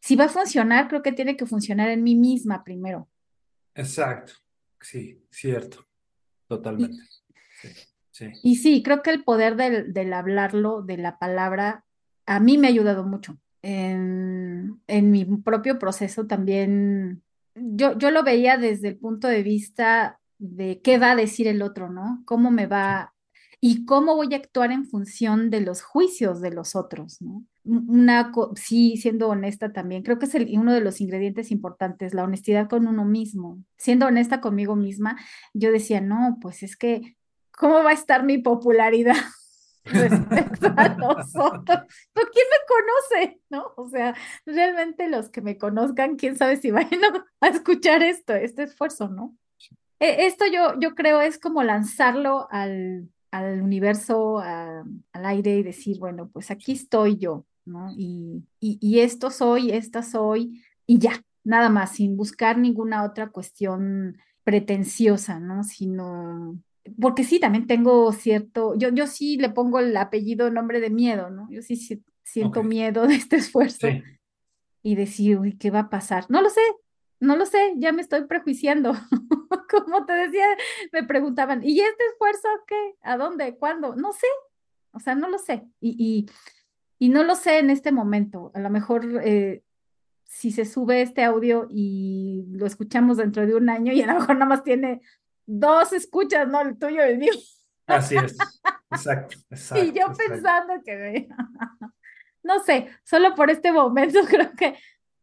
si 0.01 0.15
va 0.15 0.27
a 0.27 0.29
funcionar, 0.29 0.87
creo 0.87 1.03
que 1.03 1.11
tiene 1.11 1.37
que 1.37 1.47
funcionar 1.47 1.91
en 1.91 2.05
mí 2.05 2.15
misma 2.15 2.63
primero. 2.63 3.09
Exacto, 3.75 4.35
sí, 4.81 5.21
cierto, 5.31 5.85
totalmente. 6.47 7.03
Y 8.45 8.57
sí, 8.57 8.85
creo 8.85 9.03
que 9.03 9.11
el 9.11 9.25
poder 9.25 9.57
del, 9.57 10.13
hablarlo, 10.13 10.83
de 10.83 10.97
la 10.97 11.19
palabra, 11.19 11.85
a 12.25 12.39
mí 12.39 12.57
me 12.57 12.69
ha 12.69 12.71
ayudado 12.71 13.05
mucho. 13.05 13.37
En, 13.63 14.81
en 14.87 15.11
mi 15.11 15.25
propio 15.25 15.81
proceso 15.81 16.29
también 16.29 17.25
yo, 17.57 17.97
yo 17.99 18.11
lo 18.11 18.23
veía 18.23 18.59
desde 18.59 18.89
el 18.89 18.99
punto 18.99 19.29
de 19.29 19.43
vista 19.43 20.21
de 20.39 20.81
qué 20.83 20.99
va 20.99 21.13
a 21.13 21.17
decir 21.17 21.49
el 21.49 21.63
otro, 21.63 21.91
¿no? 21.91 22.23
¿Cómo 22.25 22.51
me 22.51 22.67
va 22.67 23.15
y 23.61 23.85
cómo 23.87 24.17
voy 24.17 24.35
a 24.35 24.37
actuar 24.37 24.71
en 24.71 24.85
función 24.85 25.51
de 25.51 25.61
los 25.61 25.83
juicios 25.83 26.41
de 26.41 26.51
los 26.51 26.77
otros, 26.77 27.21
¿no? 27.23 27.45
Una, 27.65 28.31
sí, 28.55 28.97
siendo 28.97 29.29
honesta 29.29 29.73
también, 29.73 30.03
creo 30.03 30.19
que 30.19 30.27
es 30.27 30.35
uno 30.35 30.73
de 30.73 30.81
los 30.81 31.01
ingredientes 31.01 31.51
importantes, 31.51 32.15
la 32.15 32.23
honestidad 32.23 32.69
con 32.69 32.87
uno 32.87 33.05
mismo. 33.05 33.59
Siendo 33.77 34.07
honesta 34.07 34.41
conmigo 34.41 34.77
misma, 34.77 35.19
yo 35.53 35.73
decía, 35.73 36.01
no, 36.01 36.39
pues 36.41 36.63
es 36.63 36.77
que, 36.77 37.17
¿cómo 37.51 37.83
va 37.83 37.91
a 37.91 37.95
estar 37.95 38.25
mi 38.25 38.39
popularidad? 38.39 39.17
Respecto 39.87 40.67
a 40.77 40.89
nosotros. 40.99 41.79
¿Pero 42.13 42.29
quién 42.33 42.47
me 42.51 42.67
conoce? 42.69 43.41
¿No? 43.51 43.73
O 43.77 43.89
sea, 43.89 44.15
realmente 44.45 45.09
los 45.09 45.29
que 45.29 45.41
me 45.41 45.59
conozcan, 45.59 46.17
quién 46.17 46.37
sabe 46.37 46.57
si 46.57 46.71
vayan 46.71 47.01
a 47.41 47.49
escuchar 47.49 48.03
esto, 48.03 48.35
este 48.35 48.65
esfuerzo, 48.65 49.09
¿no? 49.09 49.37
E, 50.01 50.27
esto 50.27 50.45
yo, 50.47 50.79
yo 50.79 50.95
creo 50.95 51.21
es 51.21 51.39
como 51.39 51.63
lanzarlo 51.63 52.49
al, 52.51 53.09
al 53.31 53.63
universo, 53.63 54.39
al 54.41 55.27
aire 55.27 55.59
y 55.59 55.63
decir, 55.63 55.99
bueno, 55.99 56.29
pues 56.33 56.51
aquí 56.51 56.73
estoy 56.73 57.17
yo, 57.17 57.47
¿no? 57.65 57.91
Y, 57.97 58.45
y, 58.61 58.79
y 58.81 59.01
esto 59.01 59.31
soy, 59.31 59.71
esta 59.71 60.03
soy, 60.03 60.63
y 60.87 60.99
ya, 60.99 61.23
nada 61.45 61.69
más, 61.69 61.93
sin 61.93 62.17
buscar 62.17 62.59
ninguna 62.59 63.05
otra 63.05 63.29
cuestión 63.29 64.19
pretenciosa, 64.45 65.41
¿no? 65.41 65.65
Sino 65.65 66.57
porque 67.01 67.25
sí, 67.25 67.41
también 67.41 67.67
tengo 67.67 68.13
cierto, 68.13 68.75
yo, 68.77 68.91
yo 68.91 69.07
sí 69.07 69.37
le 69.37 69.51
pongo 69.51 69.79
el 69.79 69.97
apellido 69.97 70.51
nombre 70.51 70.81
de 70.81 70.91
miedo, 70.91 71.31
¿no? 71.31 71.49
Yo 71.51 71.63
sí, 71.63 71.77
siento 72.23 72.63
miedo 72.63 73.07
de 73.07 73.15
este 73.15 73.37
esfuerzo 73.37 73.89
y 74.83 74.95
decir, 74.95 75.39
uy, 75.39 75.57
¿qué 75.57 75.71
va 75.71 75.81
a 75.81 75.91
pasar? 75.91 76.27
No 76.29 76.43
lo 76.43 76.51
sé, 76.51 76.61
no 77.21 77.37
lo 77.37 77.47
sé, 77.47 77.75
ya 77.77 77.93
me 77.93 78.03
estoy 78.03 78.27
prejuiciando. 78.27 78.93
Como 79.71 80.07
te 80.07 80.13
decía, 80.13 80.47
me 80.93 81.03
preguntaban, 81.05 81.63
¿y 81.65 81.81
este 81.81 82.05
esfuerzo 82.13 82.49
qué? 82.67 82.95
¿A 83.03 83.17
dónde? 83.17 83.57
¿Cuándo? 83.57 83.97
No 83.97 84.13
sé, 84.13 84.27
o 84.93 85.01
sea, 85.01 85.15
no 85.15 85.29
lo 85.29 85.39
sé. 85.39 85.65
Y, 85.81 86.27
y, 86.99 87.09
no 87.09 87.23
lo 87.25 87.35
sé 87.35 87.59
en 87.59 87.71
este 87.71 87.93
momento. 87.93 88.51
A 88.55 88.61
lo 88.61 88.71
mejor 88.71 89.05
eh, 89.25 89.63
si 90.25 90.51
se 90.51 90.65
sube 90.65 91.03
este 91.03 91.23
audio 91.25 91.67
y 91.71 92.45
lo 92.51 92.67
escuchamos 92.67 93.19
dentro 93.19 93.47
de 93.47 93.55
un 93.55 93.69
año 93.69 93.93
y 93.93 94.03
a 94.03 94.07
lo 94.07 94.15
mejor 94.15 94.37
nada 94.37 94.47
más 94.47 94.63
tiene 94.65 95.01
dos 95.47 95.93
escuchas, 95.93 96.49
¿no? 96.49 96.61
El 96.61 96.79
tuyo 96.79 97.07
y 97.07 97.11
el 97.11 97.19
mío. 97.19 97.33
Así 97.87 98.17
es. 98.17 98.37
Exacto, 98.91 99.37
exacto. 99.51 99.85
Y 99.85 99.93
yo 99.93 100.07
pensando 100.17 100.75
que 100.85 101.29
no 102.47 102.63
sé, 102.63 102.89
solo 103.05 103.35
por 103.35 103.51
este 103.51 103.73
momento 103.73 104.21
creo 104.29 104.53
que, 104.53 104.77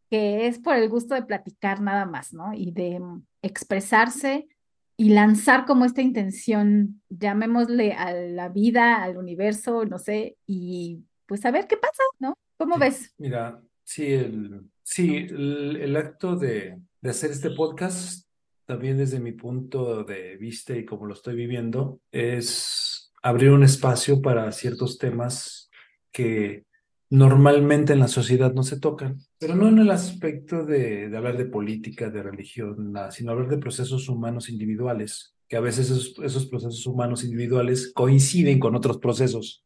que 0.10 0.48
es 0.48 0.60
por 0.60 0.76
el 0.76 0.90
gusto 0.90 1.16
de 1.16 1.24
platicar 1.24 1.82
nada 1.82 2.06
más, 2.06 2.34
¿no? 2.34 2.54
Y 2.54 2.72
de 2.72 3.02
expresarse 3.42 4.48
y 4.96 5.10
lanzar 5.10 5.66
como 5.66 5.86
esta 5.86 6.02
intención, 6.02 7.02
llamémosle 7.10 7.94
a 7.94 8.14
la 8.14 8.50
vida, 8.50 9.02
al 9.02 9.18
universo, 9.18 9.86
no 9.86 9.98
sé, 9.98 10.38
y 10.46 11.04
pues 11.26 11.44
a 11.46 11.52
ver 11.52 11.66
qué 11.66 11.78
pasa, 11.78 12.04
¿no? 12.20 12.38
¿Cómo 12.58 12.78
ves? 12.78 13.12
Mira, 13.18 13.60
sí, 13.84 14.14
el, 14.14 14.70
sí, 14.84 15.28
el, 15.30 15.96
acto 15.96 16.36
de, 16.36 16.80
de 17.02 17.10
hacer 17.10 17.32
este 17.32 17.50
podcast 17.50 18.23
también 18.66 18.98
desde 18.98 19.20
mi 19.20 19.32
punto 19.32 20.04
de 20.04 20.38
vista 20.38 20.76
y 20.76 20.86
como 20.86 21.06
lo 21.06 21.14
estoy 21.14 21.36
viviendo, 21.36 22.00
es 22.12 23.12
abrir 23.22 23.52
un 23.52 23.64
espacio 23.64 24.22
para 24.22 24.52
ciertos 24.52 24.98
temas 24.98 25.70
que 26.12 26.66
normalmente 27.10 27.94
en 27.94 28.00
la 28.00 28.08
sociedad 28.08 28.54
no 28.54 28.64
se 28.64 28.80
tocan, 28.80 29.20
pero 29.40 29.56
no 29.56 29.68
en 29.68 29.80
el 29.80 29.92
aspecto 29.92 30.66
de, 30.66 31.06
hablar 31.16 31.38
de 31.38 31.46
política, 31.46 32.10
de 32.10 32.24
religión, 32.24 32.94
sino 33.12 33.32
hablar 33.32 33.50
de 33.50 33.58
procesos 33.58 34.10
humanos 34.10 34.50
individuales, 34.50 35.36
que 35.48 35.58
a 35.58 35.62
veces 35.62 35.92
esos 36.24 36.46
procesos 36.48 36.86
humanos 36.88 37.24
individuales 37.24 37.92
coinciden 37.94 38.60
con 38.60 38.76
otros 38.76 38.98
procesos 38.98 39.64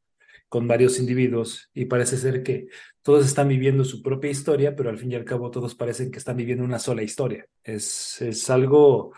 con 0.49 0.67
varios 0.67 0.99
individuos 0.99 1.69
y 1.73 1.85
parece 1.85 2.17
ser 2.17 2.43
que 2.43 2.67
todos 3.01 3.25
están 3.25 3.47
viviendo 3.47 3.83
su 3.83 4.01
propia 4.01 4.31
historia, 4.31 4.75
pero 4.75 4.89
al 4.89 4.97
fin 4.97 5.11
y 5.11 5.15
al 5.15 5.25
cabo 5.25 5.51
todos 5.51 5.75
parecen 5.75 6.11
que 6.11 6.17
están 6.17 6.37
viviendo 6.37 6.63
una 6.63 6.79
sola 6.79 7.03
historia. 7.03 7.45
Es, 7.63 8.21
es 8.21 8.49
algo 8.49 9.13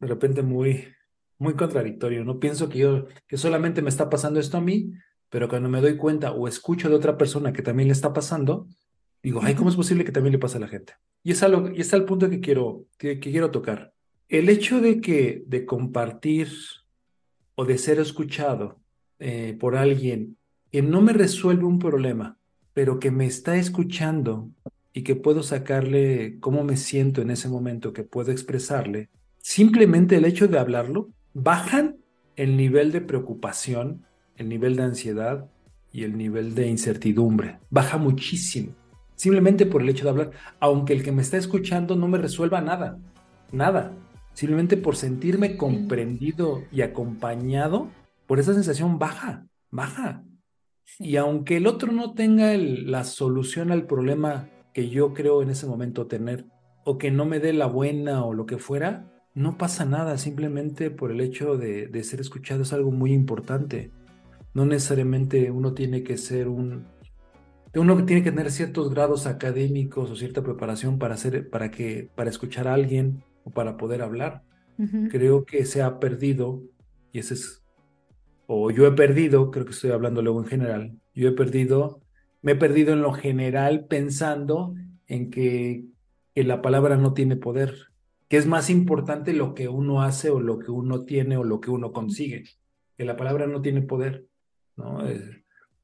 de 0.00 0.06
repente 0.06 0.42
muy, 0.42 0.88
muy 1.38 1.54
contradictorio. 1.54 2.24
No 2.24 2.38
pienso 2.38 2.68
que 2.68 2.78
yo, 2.78 3.06
que 3.26 3.36
solamente 3.36 3.82
me 3.82 3.90
está 3.90 4.08
pasando 4.08 4.40
esto 4.40 4.56
a 4.56 4.62
mí, 4.62 4.92
pero 5.28 5.48
cuando 5.48 5.68
me 5.68 5.80
doy 5.80 5.96
cuenta 5.96 6.32
o 6.32 6.48
escucho 6.48 6.88
de 6.88 6.94
otra 6.94 7.18
persona 7.18 7.52
que 7.52 7.62
también 7.62 7.88
le 7.88 7.92
está 7.92 8.12
pasando, 8.12 8.66
digo, 9.22 9.40
ay, 9.42 9.54
¿cómo 9.54 9.70
es 9.70 9.76
posible 9.76 10.04
que 10.04 10.12
también 10.12 10.32
le 10.32 10.38
pase 10.38 10.56
a 10.56 10.60
la 10.60 10.68
gente? 10.68 10.94
Y 11.22 11.32
es 11.32 11.42
algo, 11.42 11.70
y 11.70 11.80
está 11.80 11.96
el 11.96 12.04
punto 12.04 12.30
que 12.30 12.40
quiero, 12.40 12.86
que, 12.96 13.20
que 13.20 13.30
quiero 13.30 13.50
tocar. 13.50 13.92
El 14.28 14.48
hecho 14.48 14.80
de 14.80 15.00
que, 15.00 15.42
de 15.46 15.66
compartir 15.66 16.48
o 17.54 17.64
de 17.64 17.78
ser 17.78 17.98
escuchado 17.98 18.80
eh, 19.18 19.56
por 19.58 19.76
alguien 19.76 20.36
que 20.70 20.82
no 20.82 21.00
me 21.00 21.12
resuelve 21.12 21.64
un 21.64 21.78
problema, 21.78 22.38
pero 22.74 22.98
que 22.98 23.10
me 23.10 23.26
está 23.26 23.56
escuchando 23.56 24.50
y 24.92 25.02
que 25.02 25.16
puedo 25.16 25.42
sacarle 25.42 26.38
cómo 26.40 26.64
me 26.64 26.76
siento 26.76 27.22
en 27.22 27.30
ese 27.30 27.48
momento, 27.48 27.92
que 27.92 28.04
puedo 28.04 28.30
expresarle, 28.30 29.08
simplemente 29.38 30.16
el 30.16 30.24
hecho 30.24 30.48
de 30.48 30.58
hablarlo, 30.58 31.08
bajan 31.34 31.96
el 32.36 32.56
nivel 32.56 32.92
de 32.92 33.00
preocupación, 33.00 34.04
el 34.36 34.48
nivel 34.48 34.76
de 34.76 34.82
ansiedad 34.82 35.48
y 35.92 36.04
el 36.04 36.16
nivel 36.16 36.54
de 36.54 36.68
incertidumbre. 36.68 37.58
Baja 37.70 37.98
muchísimo, 37.98 38.72
simplemente 39.16 39.66
por 39.66 39.82
el 39.82 39.88
hecho 39.88 40.04
de 40.04 40.10
hablar, 40.10 40.30
aunque 40.60 40.92
el 40.92 41.02
que 41.02 41.12
me 41.12 41.22
está 41.22 41.36
escuchando 41.36 41.96
no 41.96 42.08
me 42.08 42.18
resuelva 42.18 42.60
nada, 42.60 42.98
nada. 43.50 43.92
Simplemente 44.34 44.76
por 44.76 44.94
sentirme 44.94 45.56
comprendido 45.56 46.62
y 46.70 46.82
acompañado, 46.82 47.88
por 48.28 48.38
esa 48.38 48.52
sensación 48.52 48.98
baja, 48.98 49.48
baja. 49.70 50.22
Y 50.98 51.16
aunque 51.16 51.56
el 51.56 51.66
otro 51.66 51.92
no 51.92 52.12
tenga 52.12 52.54
la 52.56 53.02
solución 53.04 53.72
al 53.72 53.86
problema 53.86 54.50
que 54.74 54.90
yo 54.90 55.14
creo 55.14 55.42
en 55.42 55.48
ese 55.48 55.66
momento 55.66 56.06
tener, 56.06 56.44
o 56.84 56.98
que 56.98 57.10
no 57.10 57.24
me 57.24 57.40
dé 57.40 57.54
la 57.54 57.66
buena 57.66 58.24
o 58.24 58.34
lo 58.34 58.44
que 58.44 58.58
fuera, 58.58 59.10
no 59.34 59.56
pasa 59.56 59.86
nada, 59.86 60.18
simplemente 60.18 60.90
por 60.90 61.10
el 61.10 61.22
hecho 61.22 61.56
de, 61.56 61.90
ser 62.04 62.20
escuchado 62.20 62.62
es 62.62 62.72
algo 62.74 62.90
muy 62.90 63.12
importante. 63.12 63.92
No 64.52 64.66
necesariamente 64.66 65.50
uno 65.50 65.72
tiene 65.72 66.02
que 66.04 66.18
ser 66.18 66.48
un... 66.48 66.86
Uno 67.74 68.04
tiene 68.04 68.22
que 68.22 68.32
tener 68.32 68.50
ciertos 68.50 68.90
grados 68.90 69.26
académicos 69.26 70.10
o 70.10 70.16
cierta 70.16 70.42
preparación 70.42 70.98
para, 70.98 71.14
hacer, 71.14 71.48
para, 71.48 71.70
que, 71.70 72.10
para 72.14 72.28
escuchar 72.28 72.68
a 72.68 72.74
alguien 72.74 73.22
o 73.44 73.50
para 73.50 73.76
poder 73.78 74.02
hablar. 74.02 74.42
Creo 75.10 75.44
que 75.44 75.64
se 75.64 75.82
ha 75.82 75.98
perdido, 75.98 76.62
y 77.12 77.18
ese 77.18 77.34
es 77.34 77.62
o 78.50 78.70
yo 78.70 78.86
he 78.86 78.92
perdido, 78.92 79.50
creo 79.50 79.66
que 79.66 79.72
estoy 79.72 79.90
hablando 79.90 80.22
luego 80.22 80.40
en 80.40 80.46
general, 80.46 80.98
yo 81.14 81.28
he 81.28 81.32
perdido, 81.32 82.00
me 82.40 82.52
he 82.52 82.56
perdido 82.56 82.94
en 82.94 83.02
lo 83.02 83.12
general 83.12 83.84
pensando 83.84 84.74
en 85.06 85.30
que, 85.30 85.84
la 86.34 86.62
palabra 86.62 86.96
no 86.96 87.14
tiene 87.14 87.34
poder, 87.34 87.88
que 88.28 88.36
es 88.36 88.46
más 88.46 88.70
importante 88.70 89.32
lo 89.32 89.54
que 89.54 89.66
uno 89.68 90.02
hace 90.02 90.30
o 90.30 90.38
lo 90.38 90.60
que 90.60 90.70
uno 90.70 91.04
tiene 91.04 91.36
o 91.36 91.42
lo 91.42 91.60
que 91.60 91.70
uno 91.70 91.92
consigue, 91.92 92.44
que 92.96 93.04
la 93.04 93.16
palabra 93.16 93.48
no 93.48 93.60
tiene 93.60 93.82
poder, 93.82 94.26
¿no? 94.76 95.00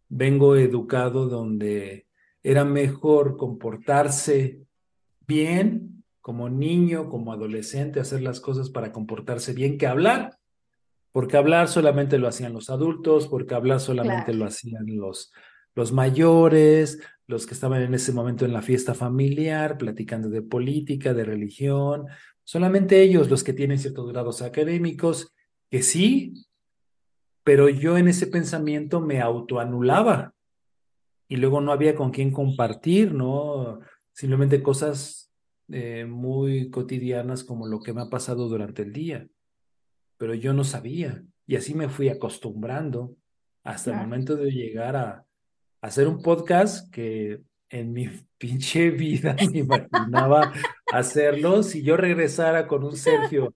vengo 0.08 0.54
educado 0.54 1.28
donde 1.28 2.06
era 2.44 2.64
mejor 2.64 3.36
comportarse 3.36 4.60
bien 5.26 6.04
como 6.20 6.48
niño, 6.48 7.10
como 7.10 7.32
adolescente, 7.32 7.98
hacer 7.98 8.22
las 8.22 8.40
cosas 8.40 8.70
para 8.70 8.92
comportarse 8.92 9.52
bien 9.52 9.76
que 9.76 9.88
hablar, 9.88 10.38
porque 11.14 11.36
hablar 11.36 11.68
solamente 11.68 12.18
lo 12.18 12.26
hacían 12.26 12.52
los 12.52 12.70
adultos, 12.70 13.28
porque 13.28 13.54
hablar 13.54 13.78
solamente 13.78 14.34
lo 14.34 14.46
hacían 14.46 14.84
los, 14.96 15.32
los 15.76 15.92
mayores, 15.92 16.98
los 17.28 17.46
que 17.46 17.54
estaban 17.54 17.82
en 17.82 17.94
ese 17.94 18.12
momento 18.12 18.44
en 18.44 18.52
la 18.52 18.62
fiesta 18.62 18.94
familiar, 18.94 19.78
platicando 19.78 20.28
de 20.28 20.42
política, 20.42 21.14
de 21.14 21.24
religión, 21.24 22.06
solamente 22.42 23.00
ellos 23.00 23.30
los 23.30 23.44
que 23.44 23.52
tienen 23.52 23.78
ciertos 23.78 24.10
grados 24.10 24.42
académicos, 24.42 25.32
que 25.70 25.84
sí, 25.84 26.34
pero 27.44 27.68
yo 27.68 27.96
en 27.96 28.08
ese 28.08 28.26
pensamiento 28.26 29.00
me 29.00 29.20
autoanulaba. 29.20 30.34
Y 31.28 31.36
luego 31.36 31.60
no 31.60 31.70
había 31.70 31.94
con 31.94 32.10
quién 32.10 32.32
compartir, 32.32 33.14
¿no? 33.14 33.78
Simplemente 34.12 34.64
cosas 34.64 35.32
eh, 35.68 36.06
muy 36.06 36.70
cotidianas 36.70 37.44
como 37.44 37.68
lo 37.68 37.78
que 37.78 37.92
me 37.92 38.02
ha 38.02 38.10
pasado 38.10 38.48
durante 38.48 38.82
el 38.82 38.92
día, 38.92 39.28
pero 40.16 40.34
yo 40.34 40.52
no 40.52 40.64
sabía 40.64 41.22
y 41.46 41.56
así 41.56 41.74
me 41.74 41.88
fui 41.88 42.08
acostumbrando 42.08 43.16
hasta 43.62 43.90
el 43.90 43.96
momento 43.96 44.36
de 44.36 44.50
llegar 44.50 44.96
a, 44.96 45.24
hacer 45.80 46.08
un 46.08 46.22
podcast 46.22 46.90
que 46.90 47.42
en 47.68 47.92
mi 47.92 48.08
pinche 48.38 48.90
vida 48.90 49.36
me 49.50 49.58
imaginaba 49.58 50.52
hacerlo. 50.90 51.62
Si 51.62 51.82
yo 51.82 51.96
regresara 51.96 52.66
con 52.66 52.84
un 52.84 52.96
Sergio 52.96 53.54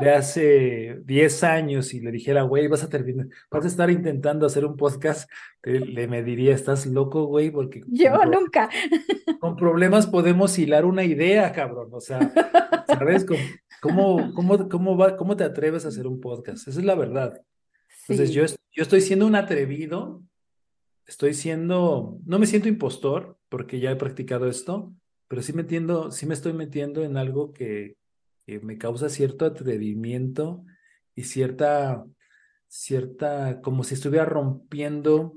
de 0.00 0.10
hace 0.10 1.00
10 1.04 1.44
años 1.44 1.94
y 1.94 2.00
le 2.00 2.10
dijera, 2.10 2.42
güey, 2.42 2.68
vas 2.68 2.84
a 2.84 2.88
terminar, 2.88 3.26
vas 3.50 3.64
a 3.64 3.68
estar 3.68 3.90
intentando 3.90 4.46
hacer 4.46 4.64
un 4.64 4.76
podcast, 4.76 5.30
le 5.62 6.06
me 6.08 6.22
diría, 6.22 6.54
estás 6.54 6.86
loco, 6.86 7.24
güey, 7.24 7.50
porque... 7.50 7.82
Yo 7.88 8.24
nunca. 8.24 8.68
Con 9.40 9.56
problemas 9.56 10.06
podemos 10.06 10.58
hilar 10.58 10.84
una 10.84 11.04
idea, 11.04 11.52
cabrón. 11.52 11.88
O 11.92 12.00
sea, 12.00 12.32
¿sabes? 12.86 13.26
¿Cómo, 13.80 14.32
cómo, 14.34 14.68
cómo, 14.68 14.96
va, 14.96 15.16
cómo 15.16 15.36
te 15.36 15.44
atreves 15.44 15.84
a 15.84 15.88
hacer 15.88 16.06
un 16.06 16.20
podcast? 16.20 16.68
Esa 16.68 16.80
es 16.80 16.86
la 16.86 16.94
verdad. 16.94 17.40
Entonces, 18.08 18.34
yo, 18.34 18.44
yo 18.72 18.82
estoy 18.82 19.00
siendo 19.00 19.26
un 19.26 19.34
atrevido 19.34 20.22
estoy 21.08 21.32
siendo, 21.34 22.20
no 22.26 22.38
me 22.38 22.46
siento 22.46 22.68
impostor 22.68 23.38
porque 23.48 23.80
ya 23.80 23.90
he 23.90 23.96
practicado 23.96 24.46
esto, 24.46 24.92
pero 25.26 25.42
sí 25.42 25.54
me, 25.54 25.62
entiendo, 25.62 26.12
sí 26.12 26.26
me 26.26 26.34
estoy 26.34 26.52
metiendo 26.52 27.02
en 27.02 27.16
algo 27.16 27.52
que, 27.52 27.96
me 28.62 28.78
causa 28.78 29.08
cierto 29.08 29.46
atrevimiento 29.46 30.64
y 31.14 31.24
cierta, 31.24 32.04
cierta, 32.66 33.60
como 33.60 33.84
si 33.84 33.94
estuviera 33.94 34.24
rompiendo 34.24 35.34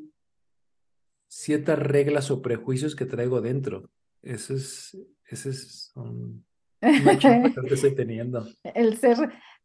ciertas 1.28 1.80
reglas 1.80 2.32
o 2.32 2.42
prejuicios 2.42 2.96
que 2.96 3.06
traigo 3.06 3.42
dentro. 3.42 3.90
Eso 4.22 4.54
es, 4.54 4.98
ese 5.26 5.50
es 5.50 5.92
un, 5.96 6.46
que 6.82 7.74
estoy 7.74 7.96
teniendo. 7.96 8.48
El 8.64 8.98
ser 8.98 9.18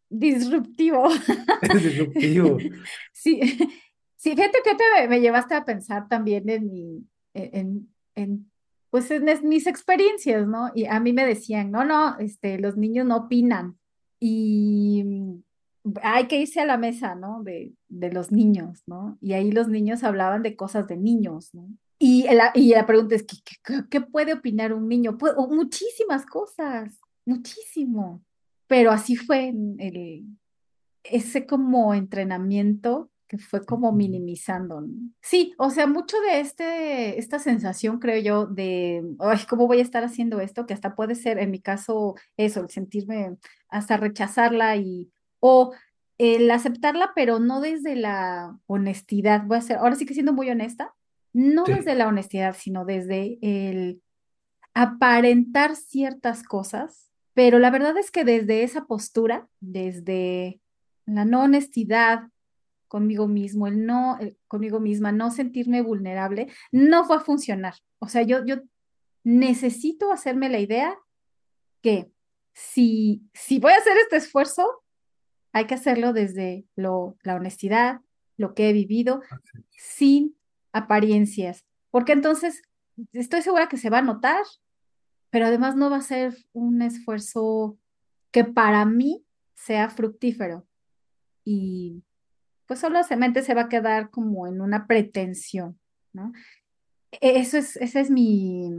disruptivo. 0.09 1.09
disruptivo. 1.75 2.59
Sí, 3.13 3.41
Sí, 4.17 4.35
fíjate 4.35 4.59
que 4.65 4.75
te, 4.75 5.09
me 5.09 5.21
llevaste 5.21 5.55
a 5.55 5.65
pensar 5.65 6.09
también 6.09 6.49
en 6.49 6.73
mi, 6.73 7.07
en, 7.35 7.89
en, 8.15 8.51
pues 8.97 9.11
en 9.11 9.27
mis 9.47 9.67
experiencias, 9.67 10.49
¿no? 10.49 10.71
Y 10.75 10.87
a 10.87 10.99
mí 11.01 11.13
me 11.13 11.27
decían, 11.27 11.71
no, 11.71 11.85
no, 11.85 12.19
este, 12.19 12.59
los 12.59 12.79
niños 12.79 13.05
no 13.05 13.17
opinan. 13.19 13.77
Y 14.19 15.05
hay 16.03 16.29
que 16.29 16.41
irse 16.41 16.61
a 16.61 16.65
la 16.65 16.79
mesa, 16.79 17.15
¿no? 17.15 17.43
De, 17.43 17.75
de 17.89 18.11
los 18.11 18.33
niños, 18.33 18.85
¿no? 18.87 19.19
Y 19.21 19.35
ahí 19.35 19.53
los 19.53 19.69
niños 19.69 20.03
hablaban 20.03 20.43
de 20.43 20.57
cosas 20.57 20.89
de 20.89 20.97
niños, 20.97 21.51
¿no? 21.53 21.69
Y 21.99 22.23
la, 22.23 22.53
y 22.55 22.71
la 22.71 22.87
pregunta 22.87 23.17
es, 23.17 23.27
¿qué, 23.27 23.85
qué, 23.91 24.01
puede 24.01 24.33
opinar 24.33 24.73
un 24.73 24.89
niño? 24.89 25.19
Pues, 25.19 25.35
muchísimas 25.37 26.25
cosas, 26.25 26.99
muchísimo. 27.27 28.25
Pero 28.67 28.93
así 28.93 29.15
fue 29.15 29.49
el, 29.49 30.25
ese 31.05 31.45
como 31.45 31.93
entrenamiento 31.93 33.11
que 33.29 33.39
fue 33.39 33.65
como 33.65 33.93
minimizando. 33.93 34.85
Sí, 35.21 35.55
o 35.59 35.71
sea, 35.71 35.87
mucho 35.87 36.19
de 36.21 36.41
este, 36.41 37.19
esta 37.19 37.39
sensación, 37.39 37.99
creo 37.99 38.21
yo, 38.23 38.47
de, 38.47 39.05
ay, 39.19 39.41
¿cómo 39.49 39.67
voy 39.67 39.79
a 39.79 39.83
estar 39.83 40.05
haciendo 40.05 40.41
esto? 40.41 40.67
Que 40.67 40.75
hasta 40.75 40.95
puede 40.95 41.15
ser, 41.15 41.39
en 41.39 41.51
mi 41.51 41.61
caso, 41.61 42.15
eso, 42.37 42.61
el 42.61 42.71
sentirme 42.71 43.37
hasta 43.69 43.97
rechazarla 43.97 44.77
y, 44.77 45.11
o 45.41 45.73
el 46.19 46.51
aceptarla, 46.51 47.13
pero 47.15 47.41
no 47.41 47.61
desde 47.61 47.97
la 47.97 48.59
honestidad. 48.67 49.45
Voy 49.45 49.59
a 49.59 49.63
ser, 49.63 49.79
ahora 49.79 49.97
sí 49.97 50.07
que 50.07 50.15
siendo 50.15 50.33
muy 50.33 50.49
honesta, 50.51 50.95
no 51.33 51.65
desde 51.65 51.95
la 51.95 52.09
honestidad, 52.09 52.57
sino 52.59 52.85
desde 52.85 53.39
el 53.43 54.01
aparentar 54.73 55.77
ciertas 55.77 56.43
cosas, 56.43 57.11
pero 57.35 57.59
la 57.59 57.71
verdad 57.71 57.97
es 57.99 58.11
que 58.11 58.25
desde 58.25 58.63
esa 58.63 58.87
postura, 58.87 59.49
desde 59.61 60.61
la 61.05 61.25
no 61.25 61.43
honestidad, 61.43 62.29
conmigo 62.89 63.27
mismo, 63.29 63.67
el 63.67 63.85
no, 63.85 64.19
conmigo 64.49 64.81
misma, 64.81 65.13
no 65.13 65.31
sentirme 65.31 65.83
vulnerable, 65.83 66.49
no 66.73 67.07
va 67.09 67.17
a 67.17 67.21
funcionar. 67.21 67.75
O 67.99 68.09
sea, 68.09 68.23
yo, 68.23 68.45
yo 68.45 68.57
necesito 69.25 70.13
hacerme 70.13 70.49
la 70.49 70.61
idea 70.61 70.97
que 71.83 72.11
si, 72.53 73.29
si 73.35 73.59
voy 73.59 73.73
a 73.73 73.79
hacer 73.79 73.97
este 73.99 74.17
esfuerzo, 74.17 74.83
hay 75.53 75.67
que 75.67 75.75
hacerlo 75.75 76.13
desde 76.13 76.65
lo, 76.77 77.17
la 77.23 77.35
honestidad, 77.35 78.01
lo 78.37 78.55
que 78.55 78.71
he 78.71 78.73
vivido, 78.73 79.23
sin 79.71 80.37
apariencias, 80.73 81.65
porque 81.91 82.13
entonces 82.13 82.63
estoy 83.13 83.43
segura 83.43 83.69
que 83.69 83.79
se 83.79 83.91
va 83.91 83.99
a 83.99 84.03
notar, 84.03 84.45
pero 85.31 85.47
además 85.47 85.77
no 85.77 85.91
va 85.91 85.97
a 85.97 86.03
ser 86.03 86.37
un 86.53 86.83
esfuerzo 86.83 87.79
que 88.31 88.45
para 88.45 88.85
mí 88.85 89.25
sea 89.55 89.89
fructífero. 89.89 90.67
Y 91.45 92.03
pues 92.67 92.81
solo 92.81 93.01
mente 93.17 93.43
se 93.43 93.55
va 93.55 93.63
a 93.63 93.69
quedar 93.69 94.11
como 94.11 94.47
en 94.47 94.61
una 94.61 94.87
pretensión, 94.87 95.79
¿no? 96.13 96.33
E-, 97.13 97.39
eso 97.39 97.59
es, 97.59 97.77
ese 97.77 98.01
es 98.01 98.11
mi, 98.11 98.71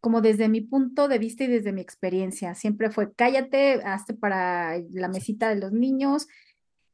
como 0.00 0.20
desde 0.20 0.48
mi 0.48 0.60
punto 0.60 1.08
de 1.08 1.18
vista 1.18 1.44
y 1.44 1.48
desde 1.48 1.72
mi 1.72 1.80
experiencia, 1.80 2.54
siempre 2.54 2.90
fue 2.90 3.12
cállate, 3.12 3.82
hazte 3.84 4.14
para 4.14 4.78
la 4.90 5.08
mesita 5.08 5.48
de 5.48 5.56
los 5.56 5.72
niños, 5.72 6.28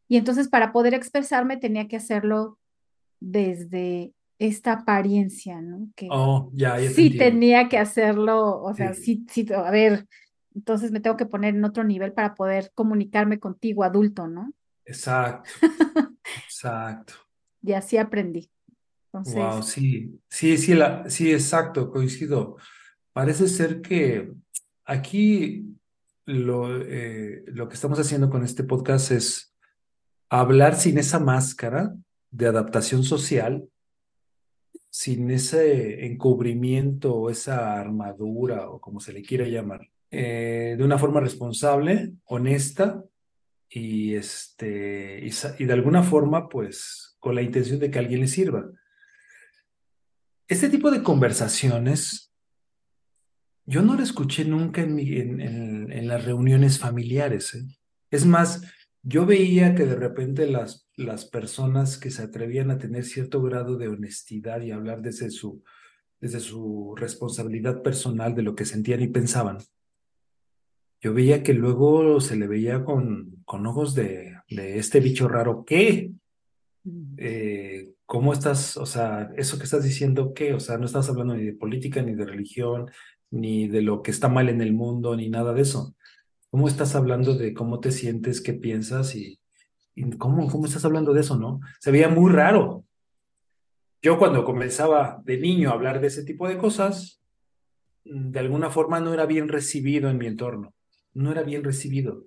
y 0.09 0.17
entonces 0.17 0.49
para 0.49 0.73
poder 0.73 0.95
expresarme 0.95 1.57
tenía 1.57 1.89
que 1.89 1.97
hacerlo 1.97 2.59
desde 3.21 4.13
esta 4.39 4.73
apariencia, 4.73 5.61
¿no? 5.61 5.89
Que 5.95 6.09
oh, 6.11 6.51
ya, 6.53 6.79
ya 6.79 6.91
sí 6.91 7.17
tenía 7.17 7.69
que 7.69 7.79
hacerlo, 7.79 8.61
o 8.63 8.75
sea, 8.75 8.93
sí, 8.95 9.25
sí, 9.31 9.47
a 9.55 9.71
ver, 9.71 10.07
entonces 10.55 10.91
me 10.91 11.01
tengo 11.01 11.17
que 11.17 11.27
poner 11.27 11.55
en 11.55 11.65
otro 11.65 11.85
nivel 11.85 12.13
para 12.13 12.35
poder 12.35 12.73
comunicarme 12.75 13.39
contigo, 13.39 13.85
adulto, 13.85 14.27
¿no? 14.27 14.53
Exacto, 14.85 15.51
exacto. 16.45 17.15
Y 17.63 17.73
así 17.73 17.97
aprendí. 17.97 18.51
Wow, 19.13 19.63
sí, 19.63 20.19
sí, 20.29 20.57
sí, 20.57 20.75
la, 20.75 21.09
sí, 21.09 21.33
exacto, 21.33 21.91
coincido. 21.91 22.57
Parece 23.13 23.47
ser 23.47 23.83
que 23.83 24.33
aquí 24.85 25.77
lo, 26.25 26.81
eh, 26.83 27.45
lo 27.49 27.69
que 27.69 27.75
estamos 27.75 27.99
haciendo 27.99 28.31
con 28.31 28.43
este 28.43 28.65
podcast 28.65 29.11
es 29.11 29.55
hablar 30.31 30.77
sin 30.77 30.97
esa 30.97 31.19
máscara 31.19 31.95
de 32.31 32.47
adaptación 32.47 33.05
social, 33.05 33.69
sin 34.89 35.31
ese 35.31 36.07
encubrimiento 36.07 37.15
o 37.15 37.31
esa 37.31 37.79
armadura 37.79 38.71
o 38.71 38.81
como 38.81 38.99
se 38.99 39.13
le 39.13 39.23
quiera 39.23 39.47
llamar, 39.47 39.91
eh, 40.11 40.75
de 40.77 40.85
una 40.85 40.99
forma 40.99 41.21
responsable, 41.21 42.15
honesta 42.25 43.05
y, 43.75 44.15
este, 44.15 45.25
y, 45.59 45.65
de 45.65 45.73
alguna 45.73 46.03
forma, 46.03 46.49
pues, 46.49 47.17
con 47.19 47.35
la 47.35 47.43
intención 47.43 47.79
de 47.81 47.91
que 47.91 47.99
alguien 47.99 48.21
le 48.21 48.29
sirva. 48.29 48.71
Este 50.47 50.69
tipo 50.69 50.91
de 50.91 51.03
conversaciones, 51.03 52.35
yo 53.65 53.81
no 53.81 53.95
lo 53.95 54.03
escuché 54.03 54.45
nunca 54.45 54.83
en, 54.83 54.99
en, 55.41 56.07
las 56.07 56.25
reuniones 56.25 56.79
familiares. 56.79 57.55
¿eh? 57.55 57.65
Es 58.11 58.27
más, 58.27 58.61
yo 59.03 59.25
veía 59.25 59.75
que 59.75 59.87
de 59.87 59.97
repente 59.97 60.47
las, 60.47 60.91
las 60.97 61.25
personas 61.25 61.97
que 61.97 62.11
se 62.11 62.23
atrevían 62.23 62.71
a 62.71 62.79
tener 62.79 63.05
cierto 63.05 63.41
grado 63.41 63.79
de 63.79 63.89
honestidad 63.89 64.61
y 64.61 64.73
hablar 64.73 65.01
desde 65.01 65.31
su, 65.31 65.65
desde 66.21 66.41
su 66.41 66.95
responsabilidad 66.95 67.81
personal 67.81 68.35
de 68.35 68.43
lo 68.43 68.55
que 68.55 68.67
sentían 68.67 69.01
y 69.01 69.09
pensaban, 69.09 69.59
yo 71.03 71.13
veía 71.13 71.43
que 71.43 71.53
luego 71.53 72.21
se 72.21 72.37
le 72.37 72.47
veía 72.47 72.85
con, 72.85 73.43
con 73.45 73.67
ojos 73.67 73.95
de, 73.95 74.37
de 74.49 74.79
este 74.79 75.01
bicho 75.01 75.29
raro, 75.29 75.65
¿qué? 75.67 76.13
Eh, 77.17 77.91
¿Cómo 78.07 78.33
estás? 78.33 78.77
O 78.77 78.87
sea, 78.87 79.33
eso 79.37 79.59
que 79.59 79.65
estás 79.65 79.83
diciendo, 79.83 80.33
¿qué? 80.33 80.55
O 80.55 80.61
sea, 80.61 80.79
no 80.79 80.87
estás 80.87 81.09
hablando 81.09 81.35
ni 81.35 81.45
de 81.45 81.55
política, 81.55 82.03
ni 82.03 82.15
de 82.15 82.25
religión, 82.25 82.89
ni 83.31 83.67
de 83.67 83.83
lo 83.83 84.03
que 84.03 84.13
está 84.13 84.29
mal 84.29 84.49
en 84.49 84.61
el 84.61 84.73
mundo, 84.73 85.17
ni 85.17 85.29
nada 85.29 85.53
de 85.53 85.63
eso. 85.63 85.97
¿Cómo 86.51 86.69
estás 86.69 86.95
hablando 86.95 87.35
de 87.35 87.53
cómo 87.53 87.81
te 87.81 87.91
sientes, 87.91 88.41
qué 88.41 88.53
piensas 88.53 89.17
y, 89.17 89.41
y 89.97 90.09
cómo, 90.19 90.49
cómo 90.49 90.67
estás 90.67 90.85
hablando 90.85 91.13
de 91.13 91.23
eso, 91.23 91.37
no? 91.37 91.61
Se 91.81 91.91
veía 91.91 92.09
muy 92.09 92.31
raro. 92.31 92.85
Yo 94.03 94.19
cuando 94.19 94.45
comenzaba 94.45 95.21
de 95.25 95.39
niño 95.39 95.71
a 95.71 95.73
hablar 95.73 96.01
de 96.01 96.09
ese 96.09 96.25
tipo 96.25 96.47
de 96.49 96.59
cosas, 96.59 97.21
de 98.05 98.39
alguna 98.39 98.71
forma 98.71 99.01
no 99.01 99.15
era 99.15 99.27
bien 99.27 99.49
recibido 99.49 100.11
en 100.11 100.19
mi 100.19 100.27
entorno, 100.27 100.75
no 101.15 101.33
era 101.33 101.43
bien 101.43 101.65
recibido. 101.65 102.27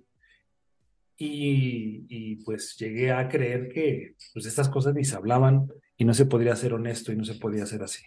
Y, 1.18 2.36
pues 2.44 2.76
llegué 2.78 3.12
a 3.12 3.30
creer 3.30 3.70
que 3.70 4.16
pues 4.34 4.46
estas 4.46 4.68
cosas 4.68 4.94
ni 4.94 5.06
se 5.06 5.16
hablaban 5.16 5.72
y 5.98 6.04
no 6.04 6.14
se 6.14 6.26
podría 6.26 6.56
ser 6.56 6.74
honesto 6.74 7.12
y 7.14 7.16
no 7.16 7.24
se 7.24 7.36
podía 7.36 7.64
hacer 7.64 7.84
así. 7.84 8.04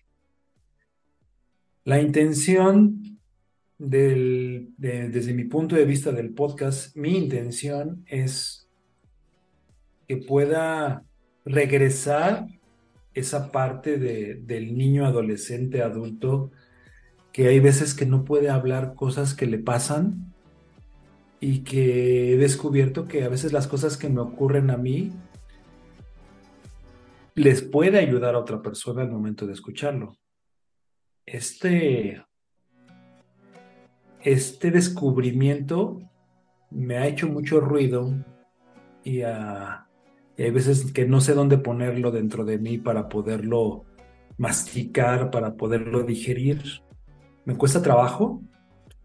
La 1.85 2.01
intención 2.01 3.19
del, 3.79 4.75
desde 4.77 5.33
mi 5.33 5.45
punto 5.45 5.75
de 5.75 5.87
vista 5.87 6.13
del 6.13 6.35
podcast, 6.35 6.95
mi 6.97 7.17
intención 7.17 8.05
es 8.07 8.69
que 10.07 10.19
pueda 10.19 11.05
regresar 11.47 12.47
esa 13.15 13.51
parte 13.51 13.99
de, 13.99 14.35
del 14.35 14.77
niño 14.77 15.07
adolescente 15.07 15.83
adulto 15.83 16.51
que 17.33 17.49
hay 17.49 17.61
veces 17.61 17.95
que 17.95 18.07
no 18.07 18.25
puede 18.25 18.51
hablar 18.51 18.95
cosas 18.95 19.35
que 19.35 19.47
le 19.47 19.59
pasan 19.59 20.28
y 21.41 21.61
que 21.61 22.33
he 22.33 22.37
descubierto 22.37 23.07
que 23.07 23.25
a 23.25 23.29
veces 23.29 23.53
las 23.53 23.67
cosas 23.67 23.97
que 23.97 24.09
me 24.09 24.21
ocurren 24.21 24.71
a 24.71 24.77
mí 24.77 25.13
les 27.35 27.63
puede 27.63 27.99
ayudar 27.99 28.35
a 28.35 28.41
otra 28.41 28.61
persona 28.61 29.03
al 29.03 29.13
momento 29.13 29.47
de 29.47 29.53
escucharlo. 29.53 30.17
Este, 31.25 32.25
este 34.23 34.71
descubrimiento 34.71 36.01
me 36.71 36.97
ha 36.97 37.07
hecho 37.07 37.29
mucho 37.29 37.61
ruido 37.61 38.13
y, 39.05 39.23
hay 39.23 40.51
veces 40.53 40.93
que 40.93 41.05
no 41.05 41.21
sé 41.21 41.35
dónde 41.35 41.59
ponerlo 41.59 42.11
dentro 42.11 42.45
de 42.45 42.59
mí 42.59 42.79
para 42.79 43.09
poderlo 43.09 43.85
masticar, 44.37 45.31
para 45.31 45.55
poderlo 45.55 46.03
digerir. 46.03 46.63
Me 47.45 47.57
cuesta 47.57 47.83
trabajo, 47.83 48.41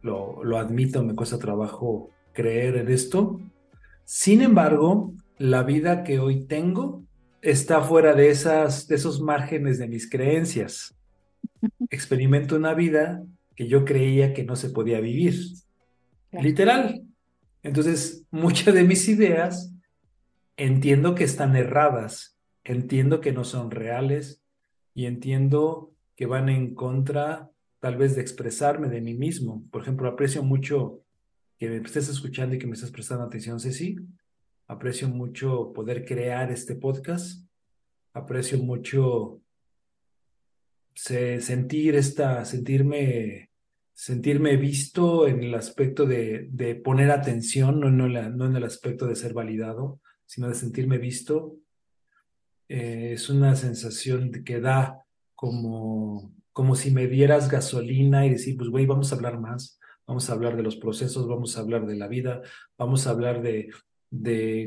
lo, 0.01 0.43
lo 0.43 0.57
admito, 0.57 1.03
me 1.03 1.15
cuesta 1.15 1.39
trabajo 1.39 2.11
creer 2.33 2.77
en 2.77 2.89
esto. 2.89 3.39
Sin 4.03 4.41
embargo, 4.41 5.13
la 5.37 5.63
vida 5.63 6.03
que 6.03 6.19
hoy 6.19 6.45
tengo 6.45 7.03
está 7.41 7.81
fuera 7.81 8.13
de, 8.13 8.29
esas, 8.29 8.87
de 8.87 8.95
esos 8.95 9.21
márgenes 9.21 9.77
de 9.77 9.87
mis 9.87 10.09
creencias. 10.09 10.95
Experimento 11.89 12.55
una 12.55 12.73
vida 12.73 13.23
que 13.55 13.67
yo 13.67 13.85
creía 13.85 14.33
que 14.33 14.43
no 14.43 14.55
se 14.55 14.69
podía 14.69 14.99
vivir. 14.99 15.35
Literal. 16.31 17.03
Entonces, 17.61 18.25
muchas 18.31 18.73
de 18.73 18.83
mis 18.83 19.07
ideas 19.07 19.73
entiendo 20.57 21.15
que 21.15 21.23
están 21.23 21.55
erradas, 21.55 22.37
entiendo 22.63 23.21
que 23.21 23.31
no 23.31 23.43
son 23.43 23.71
reales 23.71 24.41
y 24.93 25.05
entiendo 25.05 25.91
que 26.15 26.25
van 26.25 26.49
en 26.49 26.75
contra 26.75 27.49
tal 27.79 27.97
vez 27.97 28.15
de 28.15 28.21
expresarme 28.21 28.87
de 28.87 29.01
mí 29.01 29.13
mismo. 29.13 29.63
Por 29.71 29.81
ejemplo, 29.81 30.07
aprecio 30.07 30.43
mucho 30.43 31.02
que 31.57 31.69
me 31.69 31.77
estés 31.77 32.09
escuchando 32.09 32.55
y 32.55 32.59
que 32.59 32.67
me 32.67 32.73
estés 32.73 32.91
prestando 32.91 33.23
atención, 33.23 33.59
Ceci. 33.59 33.95
Aprecio 34.67 35.07
mucho 35.09 35.71
poder 35.73 36.05
crear 36.05 36.51
este 36.51 36.75
podcast. 36.75 37.45
Aprecio 38.13 38.57
mucho 38.59 39.41
sentir 40.95 41.95
esta, 41.95 42.45
sentirme, 42.45 43.49
sentirme 43.93 44.57
visto 44.57 45.27
en 45.27 45.43
el 45.43 45.55
aspecto 45.55 46.05
de, 46.05 46.47
de 46.51 46.75
poner 46.75 47.11
atención, 47.11 47.79
no, 47.79 47.89
no, 47.89 48.07
no, 48.07 48.45
en 48.45 48.55
el 48.55 48.63
aspecto 48.63 49.07
de 49.07 49.15
ser 49.15 49.33
validado, 49.33 49.99
sino 50.25 50.47
de 50.47 50.55
sentirme 50.55 50.97
visto. 50.97 51.57
Eh, 52.69 53.13
es 53.13 53.29
una 53.29 53.55
sensación 53.55 54.31
que 54.43 54.59
da 54.59 55.03
como, 55.35 56.33
como 56.51 56.75
si 56.75 56.91
me 56.91 57.07
dieras 57.07 57.49
gasolina 57.49 58.25
y 58.25 58.29
decir, 58.29 58.57
pues 58.57 58.69
güey, 58.69 58.85
vamos 58.85 59.11
a 59.11 59.15
hablar 59.15 59.39
más, 59.39 59.79
vamos 60.07 60.29
a 60.29 60.33
hablar 60.33 60.55
de 60.55 60.63
los 60.63 60.75
procesos, 60.75 61.27
vamos 61.27 61.57
a 61.57 61.61
hablar 61.61 61.85
de 61.85 61.95
la 61.95 62.07
vida, 62.07 62.41
vamos 62.77 63.07
a 63.07 63.11
hablar 63.11 63.41
de, 63.41 63.71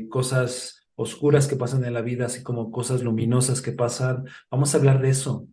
cosas 0.09 0.87
oscuras 0.95 1.47
que 1.47 1.55
pasan 1.55 1.85
en 1.85 1.93
la 1.93 2.01
vida, 2.01 2.25
así 2.25 2.43
como 2.43 2.71
cosas 2.71 3.03
luminosas 3.03 3.61
que 3.61 3.71
pasan. 3.71 4.25
Vamos 4.51 4.73
a 4.73 4.77
hablar 4.77 5.01
de 5.01 5.09
eso. 5.09 5.47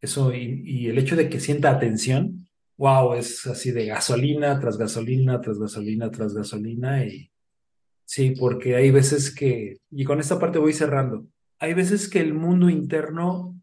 Eso 0.00 0.34
y, 0.34 0.88
el 0.88 0.98
hecho 0.98 1.16
de 1.16 1.28
que 1.28 1.38
sienta 1.38 1.70
atención, 1.70 2.48
wow, 2.76 3.14
es 3.14 3.46
así 3.46 3.70
de 3.70 3.86
gasolina 3.86 4.58
tras 4.58 4.78
gasolina, 4.78 5.40
tras 5.40 5.58
gasolina, 5.58 6.10
tras 6.10 6.34
gasolina. 6.34 7.04
Y 7.04 7.30
sí, 8.04 8.34
porque 8.38 8.74
hay 8.74 8.90
veces 8.90 9.34
que, 9.34 9.78
y 9.90 10.04
con 10.04 10.18
esta 10.18 10.38
parte 10.38 10.58
voy 10.58 10.72
cerrando, 10.72 11.26
hay 11.58 11.74
veces 11.74 12.08
que 12.08 12.20
el 12.20 12.32
mundo 12.32 12.70
interno 12.70 13.54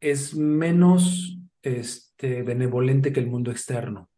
es 0.00 0.34
menos 0.34 1.38
este, 1.62 2.42
benevolente 2.42 3.12
que 3.12 3.20
el 3.20 3.28
mundo 3.28 3.50
externo. 3.50 4.09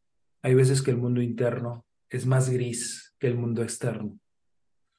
Hay 0.42 0.54
veces 0.54 0.82
que 0.82 0.90
el 0.90 0.96
mundo 0.96 1.22
interno 1.22 1.84
es 2.10 2.26
más 2.26 2.50
gris 2.50 3.14
que 3.18 3.28
el 3.28 3.36
mundo 3.36 3.62
externo. 3.62 4.18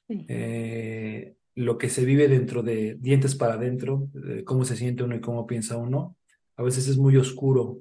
Eh, 0.08 1.36
lo 1.54 1.78
que 1.78 1.88
se 1.88 2.04
vive 2.04 2.28
dentro 2.28 2.62
de 2.62 2.96
dientes 3.00 3.34
para 3.34 3.54
adentro, 3.54 4.08
cómo 4.44 4.64
se 4.64 4.76
siente 4.76 5.04
uno 5.04 5.14
y 5.14 5.20
cómo 5.20 5.46
piensa 5.46 5.76
uno, 5.76 6.16
a 6.56 6.62
veces 6.62 6.88
es 6.88 6.96
muy 6.98 7.16
oscuro, 7.16 7.78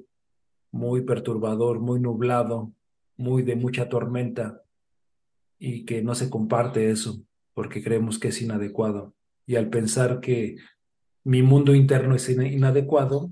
muy 0.71 1.02
perturbador, 1.02 1.80
muy 1.80 1.99
nublado, 1.99 2.71
muy 3.17 3.43
de 3.43 3.56
mucha 3.56 3.89
tormenta 3.89 4.62
y 5.60 5.86
que 5.86 6.02
no 6.02 6.15
se 6.15 6.30
comparte 6.30 6.89
eso 6.89 7.23
porque 7.54 7.84
creemos 7.84 8.19
que 8.19 8.30
es 8.30 8.41
inadecuado. 8.41 9.13
Y 9.45 9.56
al 9.56 9.69
pensar 9.69 10.19
que 10.19 10.58
mi 11.23 11.41
mundo 11.41 11.76
interno 11.76 12.15
es 12.15 12.28
inadecuado, 12.30 13.32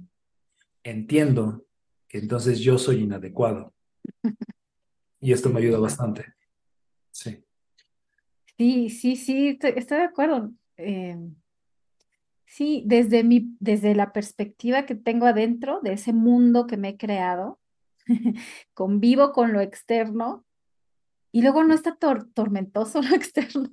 entiendo 0.83 1.65
que 2.07 2.19
entonces 2.19 2.59
yo 2.59 2.77
soy 2.77 3.01
inadecuado. 3.01 3.73
Y 5.23 5.31
esto 5.33 5.49
me 5.49 5.59
ayuda 5.59 5.77
bastante. 5.77 6.33
Sí. 7.11 7.45
Sí, 8.57 8.89
sí, 8.89 9.15
sí, 9.15 9.59
estoy 9.61 9.97
de 9.99 10.03
acuerdo. 10.03 10.51
Eh, 10.77 11.15
sí, 12.45 12.83
desde 12.87 13.23
mi, 13.23 13.55
desde 13.59 13.93
la 13.93 14.13
perspectiva 14.13 14.85
que 14.85 14.95
tengo 14.95 15.27
adentro, 15.27 15.79
de 15.81 15.93
ese 15.93 16.11
mundo 16.11 16.65
que 16.65 16.77
me 16.77 16.89
he 16.89 16.97
creado, 16.97 17.59
convivo 18.73 19.31
con 19.31 19.53
lo 19.53 19.61
externo 19.61 20.43
y 21.31 21.43
luego 21.43 21.63
no 21.63 21.73
está 21.73 21.97
tormentoso 22.33 23.01
lo 23.01 23.15
externo. 23.15 23.69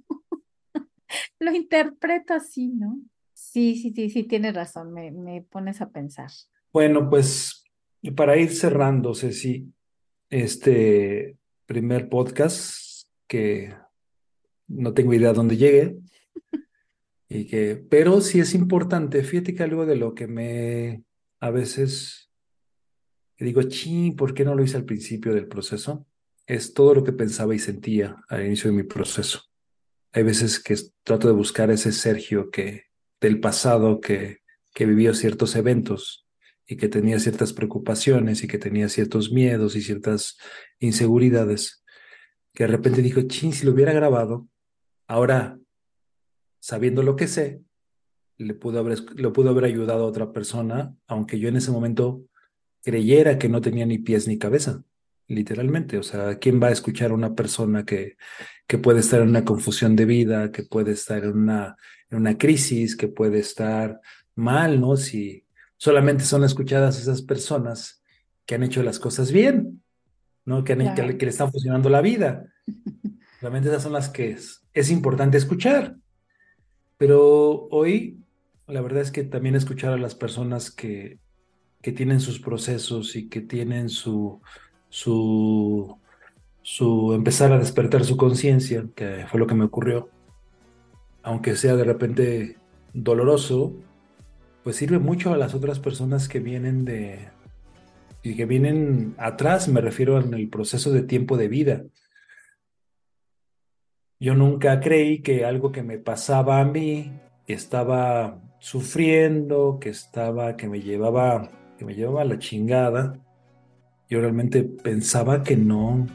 lo 1.38 1.52
interpreto 1.54 2.34
así, 2.34 2.68
¿no? 2.68 3.00
Sí, 3.32 3.76
sí, 3.76 3.92
sí, 3.94 4.10
sí, 4.10 4.24
tienes 4.24 4.54
razón, 4.54 4.92
me, 4.92 5.10
me 5.10 5.42
pones 5.42 5.80
a 5.80 5.90
pensar. 5.90 6.30
Bueno, 6.72 7.08
pues 7.08 7.64
para 8.16 8.36
ir 8.36 8.50
cerrando, 8.54 9.14
Ceci, 9.14 9.72
este 10.30 11.38
primer 11.66 12.08
podcast 12.08 13.06
que 13.26 13.74
no 14.66 14.94
tengo 14.94 15.14
idea 15.14 15.32
dónde 15.32 15.56
llegue. 15.56 15.98
Y 17.30 17.44
que, 17.44 17.76
pero 17.76 18.22
sí 18.22 18.40
es 18.40 18.54
importante, 18.54 19.22
fíjate 19.22 19.54
que 19.54 19.62
algo 19.62 19.84
de 19.84 19.96
lo 19.96 20.14
que 20.14 20.26
me 20.26 21.04
a 21.40 21.50
veces 21.50 22.28
digo, 23.38 23.62
ching, 23.62 24.16
¿por 24.16 24.34
qué 24.34 24.44
no 24.44 24.54
lo 24.54 24.64
hice 24.64 24.76
al 24.76 24.84
principio 24.84 25.34
del 25.34 25.46
proceso? 25.46 26.06
Es 26.46 26.74
todo 26.74 26.94
lo 26.94 27.04
que 27.04 27.12
pensaba 27.12 27.54
y 27.54 27.58
sentía 27.58 28.16
al 28.28 28.46
inicio 28.46 28.70
de 28.70 28.76
mi 28.76 28.82
proceso. 28.82 29.42
Hay 30.12 30.22
veces 30.22 30.58
que 30.58 30.74
trato 31.02 31.28
de 31.28 31.34
buscar 31.34 31.70
ese 31.70 31.92
Sergio 31.92 32.50
que 32.50 32.84
del 33.20 33.40
pasado 33.40 34.00
que, 34.00 34.38
que 34.72 34.86
vivió 34.86 35.14
ciertos 35.14 35.54
eventos 35.56 36.27
y 36.68 36.76
que 36.76 36.88
tenía 36.88 37.18
ciertas 37.18 37.52
preocupaciones 37.52 38.44
y 38.44 38.46
que 38.46 38.58
tenía 38.58 38.88
ciertos 38.88 39.32
miedos 39.32 39.74
y 39.74 39.82
ciertas 39.82 40.38
inseguridades, 40.78 41.82
que 42.54 42.64
de 42.64 42.68
repente 42.68 43.02
dijo, 43.02 43.22
ching, 43.22 43.52
si 43.52 43.66
lo 43.66 43.72
hubiera 43.72 43.92
grabado, 43.92 44.46
Ahora, 45.08 45.58
sabiendo 46.60 47.02
lo 47.02 47.16
que 47.16 47.28
sé, 47.28 47.62
le 48.36 48.52
pudo 48.52 48.78
haber, 48.78 48.98
le 49.18 49.30
pudo 49.30 49.50
haber 49.50 49.64
ayudado 49.64 50.04
a 50.04 50.06
otra 50.06 50.32
persona, 50.32 50.94
aunque 51.06 51.38
yo 51.38 51.48
en 51.48 51.56
ese 51.56 51.70
momento 51.70 52.22
creyera 52.82 53.38
que 53.38 53.48
no 53.48 53.62
tenía 53.62 53.86
ni 53.86 53.98
pies 53.98 54.28
ni 54.28 54.38
cabeza, 54.38 54.84
literalmente. 55.26 55.96
O 55.96 56.02
sea, 56.02 56.38
¿quién 56.38 56.62
va 56.62 56.68
a 56.68 56.72
escuchar 56.72 57.10
a 57.10 57.14
una 57.14 57.34
persona 57.34 57.86
que, 57.86 58.16
que 58.66 58.76
puede 58.76 59.00
estar 59.00 59.22
en 59.22 59.30
una 59.30 59.46
confusión 59.46 59.96
de 59.96 60.04
vida, 60.04 60.52
que 60.52 60.62
puede 60.62 60.92
estar 60.92 61.24
en 61.24 61.38
una, 61.38 61.76
en 62.10 62.18
una 62.18 62.36
crisis, 62.36 62.94
que 62.94 63.08
puede 63.08 63.38
estar 63.38 64.00
mal, 64.34 64.78
¿no? 64.78 64.98
Si 64.98 65.46
solamente 65.78 66.24
son 66.24 66.44
escuchadas 66.44 67.00
esas 67.00 67.22
personas 67.22 68.02
que 68.44 68.56
han 68.56 68.62
hecho 68.62 68.82
las 68.82 68.98
cosas 68.98 69.32
bien, 69.32 69.82
¿no? 70.44 70.64
Que, 70.64 70.76
que, 70.76 71.24
le 71.24 71.30
están 71.30 71.50
funcionando 71.50 71.88
la 71.88 72.02
vida. 72.02 72.44
Realmente 73.40 73.68
esas 73.68 73.84
son 73.84 73.92
las 73.92 74.08
que 74.08 74.36
es, 74.74 74.90
importante 74.90 75.38
escuchar. 75.38 75.96
Pero 76.96 77.68
hoy, 77.70 78.18
la 78.66 78.80
verdad 78.80 79.02
es 79.02 79.12
que 79.12 79.22
también 79.22 79.54
escuchar 79.54 79.92
a 79.92 79.98
las 79.98 80.14
personas 80.14 80.70
que, 80.70 81.20
que 81.80 81.92
tienen 81.92 82.20
sus 82.20 82.40
procesos 82.40 83.14
y 83.14 83.28
que 83.28 83.40
tienen 83.40 83.88
su, 83.88 84.40
su, 84.88 85.96
su 86.62 87.12
empezar 87.12 87.52
a 87.52 87.58
despertar 87.58 88.04
su 88.04 88.16
conciencia, 88.16 88.84
que 88.96 89.26
fue 89.30 89.38
lo 89.38 89.46
que 89.46 89.54
me 89.54 89.64
ocurrió, 89.64 90.08
aunque 91.22 91.54
sea 91.54 91.76
de 91.76 91.84
repente 91.84 92.56
doloroso, 92.92 93.76
pues 94.64 94.76
sirve 94.76 94.98
mucho 94.98 95.32
a 95.32 95.36
las 95.36 95.54
otras 95.54 95.78
personas 95.78 96.28
que 96.28 96.40
vienen 96.40 96.84
de, 96.84 97.28
y 98.22 98.36
que 98.36 98.44
vienen 98.44 99.14
atrás, 99.18 99.68
me 99.68 99.80
refiero 99.80 100.20
en 100.20 100.34
el 100.34 100.48
proceso 100.48 100.90
de 100.90 101.02
tiempo 101.02 101.36
de 101.36 101.48
vida. 101.48 101.84
Yo 104.20 104.34
nunca 104.34 104.80
creí 104.80 105.22
que 105.22 105.44
algo 105.44 105.70
que 105.70 105.82
me 105.82 105.98
pasaba 105.98 106.60
a 106.60 106.64
mí, 106.64 107.12
que 107.46 107.54
estaba 107.54 108.40
sufriendo, 108.58 109.78
que 109.80 109.90
estaba, 109.90 110.56
que 110.56 110.68
me 110.68 110.80
llevaba, 110.80 111.50
que 111.78 111.84
me 111.84 111.94
llevaba 111.94 112.22
a 112.22 112.24
la 112.24 112.38
chingada, 112.38 113.18
yo 114.10 114.20
realmente 114.20 114.64
pensaba 114.64 115.42
que 115.42 115.56
no, 115.56 116.06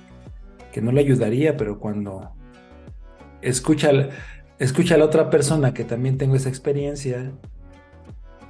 que 0.72 0.82
no 0.82 0.92
le 0.92 1.02
ayudaría, 1.02 1.56
pero 1.56 1.80
cuando 1.80 2.34
escucha, 3.42 3.92
escucha 4.60 4.96
a 4.96 4.98
la 4.98 5.06
otra 5.06 5.30
persona 5.30 5.74
que 5.74 5.84
también 5.86 6.18
tengo 6.18 6.36
esa 6.36 6.50
experiencia, 6.50 7.32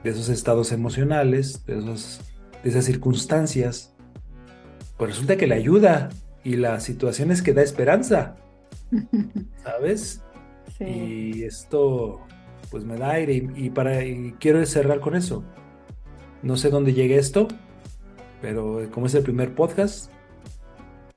de 0.03 0.09
esos 0.09 0.29
estados 0.29 0.71
emocionales, 0.71 1.65
de, 1.65 1.77
esos, 1.79 2.21
de 2.63 2.69
esas 2.69 2.85
circunstancias, 2.85 3.93
pues 4.97 5.11
resulta 5.11 5.37
que 5.37 5.47
le 5.47 5.55
ayuda 5.55 6.09
y 6.43 6.57
la 6.57 6.79
situación 6.79 7.31
es 7.31 7.41
que 7.41 7.53
da 7.53 7.61
esperanza, 7.61 8.35
¿sabes? 9.63 10.21
Sí. 10.77 10.83
Y 10.85 11.43
esto 11.43 12.21
pues 12.69 12.83
me 12.85 12.97
da 12.97 13.11
aire 13.11 13.49
y, 13.55 13.69
para 13.69 14.03
y 14.03 14.33
quiero 14.39 14.65
cerrar 14.65 14.99
con 14.99 15.15
eso. 15.15 15.43
No 16.41 16.57
sé 16.57 16.69
dónde 16.69 16.93
llegue 16.93 17.17
esto, 17.17 17.47
pero 18.41 18.81
como 18.91 19.05
es 19.05 19.13
el 19.13 19.23
primer 19.23 19.53
podcast, 19.53 20.11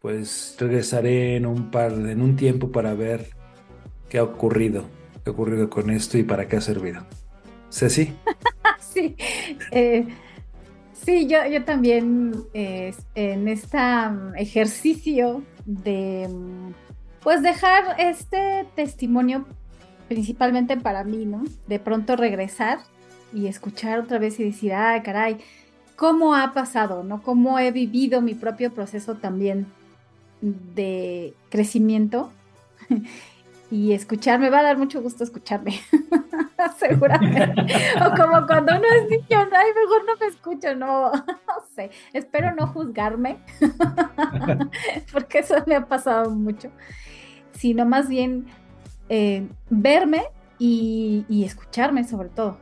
pues 0.01 0.55
regresaré 0.59 1.37
en 1.37 1.46
un 1.46 1.70
par, 1.70 1.92
en 1.92 2.20
un 2.20 2.37
tiempo 2.37 2.70
para 2.70 2.94
ver 2.94 3.31
qué 4.09 4.18
ha 4.18 4.22
ocurrido, 4.22 4.85
qué 5.25 5.31
ha 5.31 5.33
ocurrido 5.33 5.70
con 5.70 5.90
esto 5.90 6.18
y 6.18 6.22
para 6.22 6.46
qué 6.46 6.57
ha 6.57 6.61
servido. 6.61 7.07
Ceci. 7.70 8.12
sí, 8.97 9.17
eh, 9.71 10.07
sí, 10.93 11.27
yo, 11.27 11.47
yo 11.47 11.65
también 11.65 12.35
eh, 12.55 12.95
en 13.15 13.49
este 13.49 13.79
ejercicio 14.37 15.43
de 15.67 16.29
pues 17.23 17.43
dejar 17.43 17.97
este 17.99 18.67
testimonio 18.75 19.47
principalmente 20.09 20.77
para 20.77 21.05
mí, 21.05 21.27
¿no? 21.27 21.45
De 21.67 21.79
pronto 21.79 22.17
regresar 22.17 22.79
y 23.35 23.49
escuchar 23.49 23.99
otra 23.99 24.19
vez 24.19 24.39
y 24.39 24.45
decir, 24.45 24.73
ay, 24.73 25.03
caray, 25.03 25.39
cómo 25.97 26.35
ha 26.35 26.53
pasado, 26.55 27.03
¿no? 27.03 27.23
Cómo 27.23 27.59
he 27.59 27.73
vivido 27.73 28.21
mi 28.21 28.35
propio 28.35 28.73
proceso 28.73 29.17
también 29.17 29.67
de 30.41 31.35
crecimiento. 31.51 32.31
y 33.71 33.93
escucharme, 33.93 34.51
va 34.51 34.61
a 34.61 34.65
dar 34.65 34.79
mucho 34.79 35.03
gusto 35.03 35.25
escucharme, 35.25 35.81
seguramente. 36.79 37.63
o 37.97 38.11
como 38.17 38.47
cuando 38.47 38.77
uno 38.77 38.87
es 38.97 39.11
niño, 39.11 39.27
ay, 39.31 39.71
mejor 39.75 40.05
no 40.07 40.17
me 40.21 40.27
escucho, 40.27 40.75
no, 40.75 41.11
no 41.13 41.55
sé, 41.75 41.91
espero 42.13 42.55
no 42.55 42.69
juzgarme, 42.69 43.39
porque 45.13 45.41
eso 45.41 45.57
me 45.67 45.77
ha 45.77 45.87
pasado 45.87 46.31
mucho, 46.31 46.71
sino 47.53 47.85
más 47.85 48.09
bien 48.09 48.47
eh, 49.09 49.49
verme 49.71 50.25
y, 50.59 51.25
y, 51.29 51.45
escucharme 51.45 52.05
sobre 52.05 52.29
todo. 52.29 52.59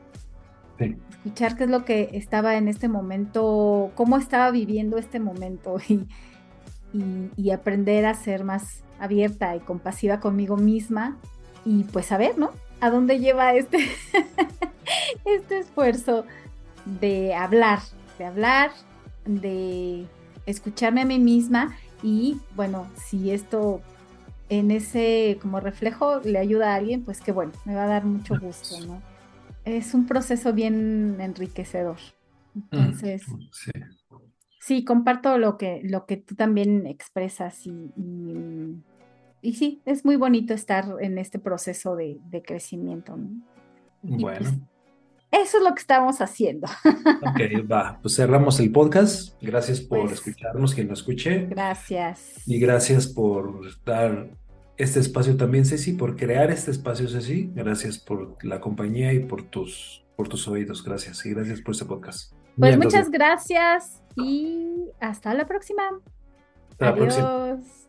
Sí 0.79 0.97
escuchar 1.25 1.57
qué 1.57 1.65
es 1.65 1.71
lo 1.71 1.87
que 1.87 2.11
estaba 2.13 2.57
en 2.57 2.69
este 2.69 2.87
momento, 2.87 3.93
cómo 3.95 4.19
estaba 4.19 4.51
viviendo 4.51 4.99
este 4.99 5.21
momento 5.21 5.79
y, 5.89 7.51
aprender 7.51 8.05
a 8.05 8.15
ser 8.15 8.45
más 8.45 8.85
abierta 8.99 9.55
y 9.57 9.61
compasiva 9.61 10.21
conmigo 10.21 10.57
misma 10.57 11.17
y 11.65 11.85
pues 11.85 12.07
saber, 12.07 12.39
¿no? 12.39 12.51
A 12.81 12.91
dónde 12.91 13.19
lleva 13.19 13.55
este, 13.55 13.79
este 15.25 15.59
esfuerzo 15.59 16.25
de 16.85 17.35
hablar, 17.35 17.81
de 18.19 18.25
hablar, 18.25 18.71
de 19.25 20.07
escucharme 20.47 21.03
a 21.03 21.07
mí 21.07 21.19
misma 21.19 21.77
y 22.03 22.39
bueno, 22.55 22.87
si 22.97 23.31
esto 23.31 23.81
en 24.51 24.71
ese 24.71 25.39
como 25.41 25.61
reflejo 25.61 26.21
le 26.21 26.39
ayuda 26.39 26.73
a 26.73 26.77
alguien, 26.77 27.03
pues 27.03 27.21
qué 27.21 27.33
bueno, 27.33 27.53
me 27.65 27.75
va 27.75 27.85
a 27.85 27.89
dar 27.89 28.05
mucho 28.05 28.39
gusto, 28.39 28.79
¿no? 28.87 29.15
es 29.65 29.95
un 29.95 30.07
proceso 30.07 30.53
bien 30.53 31.17
enriquecedor. 31.21 31.97
Mm, 32.55 32.61
Entonces, 32.73 33.23
sí. 33.53 33.71
Comparto 34.85 35.37
lo 35.37 35.59
que, 35.59 35.81
lo 35.85 36.07
que 36.07 36.17
tú 36.17 36.35
también 36.35 36.87
expresas 36.87 37.67
y, 37.67 37.93
y, 39.43 39.53
sí, 39.55 39.83
es 39.85 40.07
muy 40.07 40.17
bonito 40.17 40.55
estar 40.55 40.87
en 41.01 41.19
este 41.19 41.39
proceso 41.39 41.97
de, 41.97 42.19
crecimiento. 42.47 43.19
Pues, 44.01 44.21
bueno. 44.23 44.69
eso 45.31 45.59
es 45.59 45.63
lo 45.63 45.75
que 45.75 45.81
estamos 45.81 46.23
haciendo. 46.23 46.67
Ok, 46.87 47.71
va. 47.71 47.99
Pues 48.01 48.17
cerramos 48.17 48.59
el 48.59 48.73
podcast. 48.73 49.35
Gracias 49.43 49.83
por 49.83 50.01
pues 50.01 50.13
escucharnos, 50.13 50.75
quien 50.75 50.89
lo 50.89 50.95
escuche. 50.95 51.47
Gracias. 51.47 52.49
Y 52.49 52.59
gracias 52.59 53.07
por 53.07 53.61
dar 53.85 54.31
este 54.79 55.01
espacio 55.01 55.37
también, 55.37 55.67
Ceci, 55.67 55.93
por 55.93 56.17
crear 56.17 56.51
este 56.51 56.71
espacio, 56.71 57.07
Ceci. 57.09 57.51
Gracias 57.55 57.99
por 57.99 58.43
la 58.43 58.61
compañía 58.61 59.13
y 59.13 59.21
por 59.21 59.43
tus, 59.43 60.05
por 60.17 60.29
tus 60.29 60.49
oídos. 60.49 60.83
Gracias. 60.83 61.27
Y 61.27 61.31
gracias 61.31 61.61
por 61.61 61.73
este 61.73 61.85
podcast. 61.85 62.33
Pues 62.59 62.77
muchas 62.77 63.11
gracias 63.11 64.03
y 64.17 64.91
hasta 65.01 65.35
la 65.35 65.47
próxima. 65.47 65.83
Hasta 66.71 66.85
la 66.85 66.91
Adiós. 66.93 67.84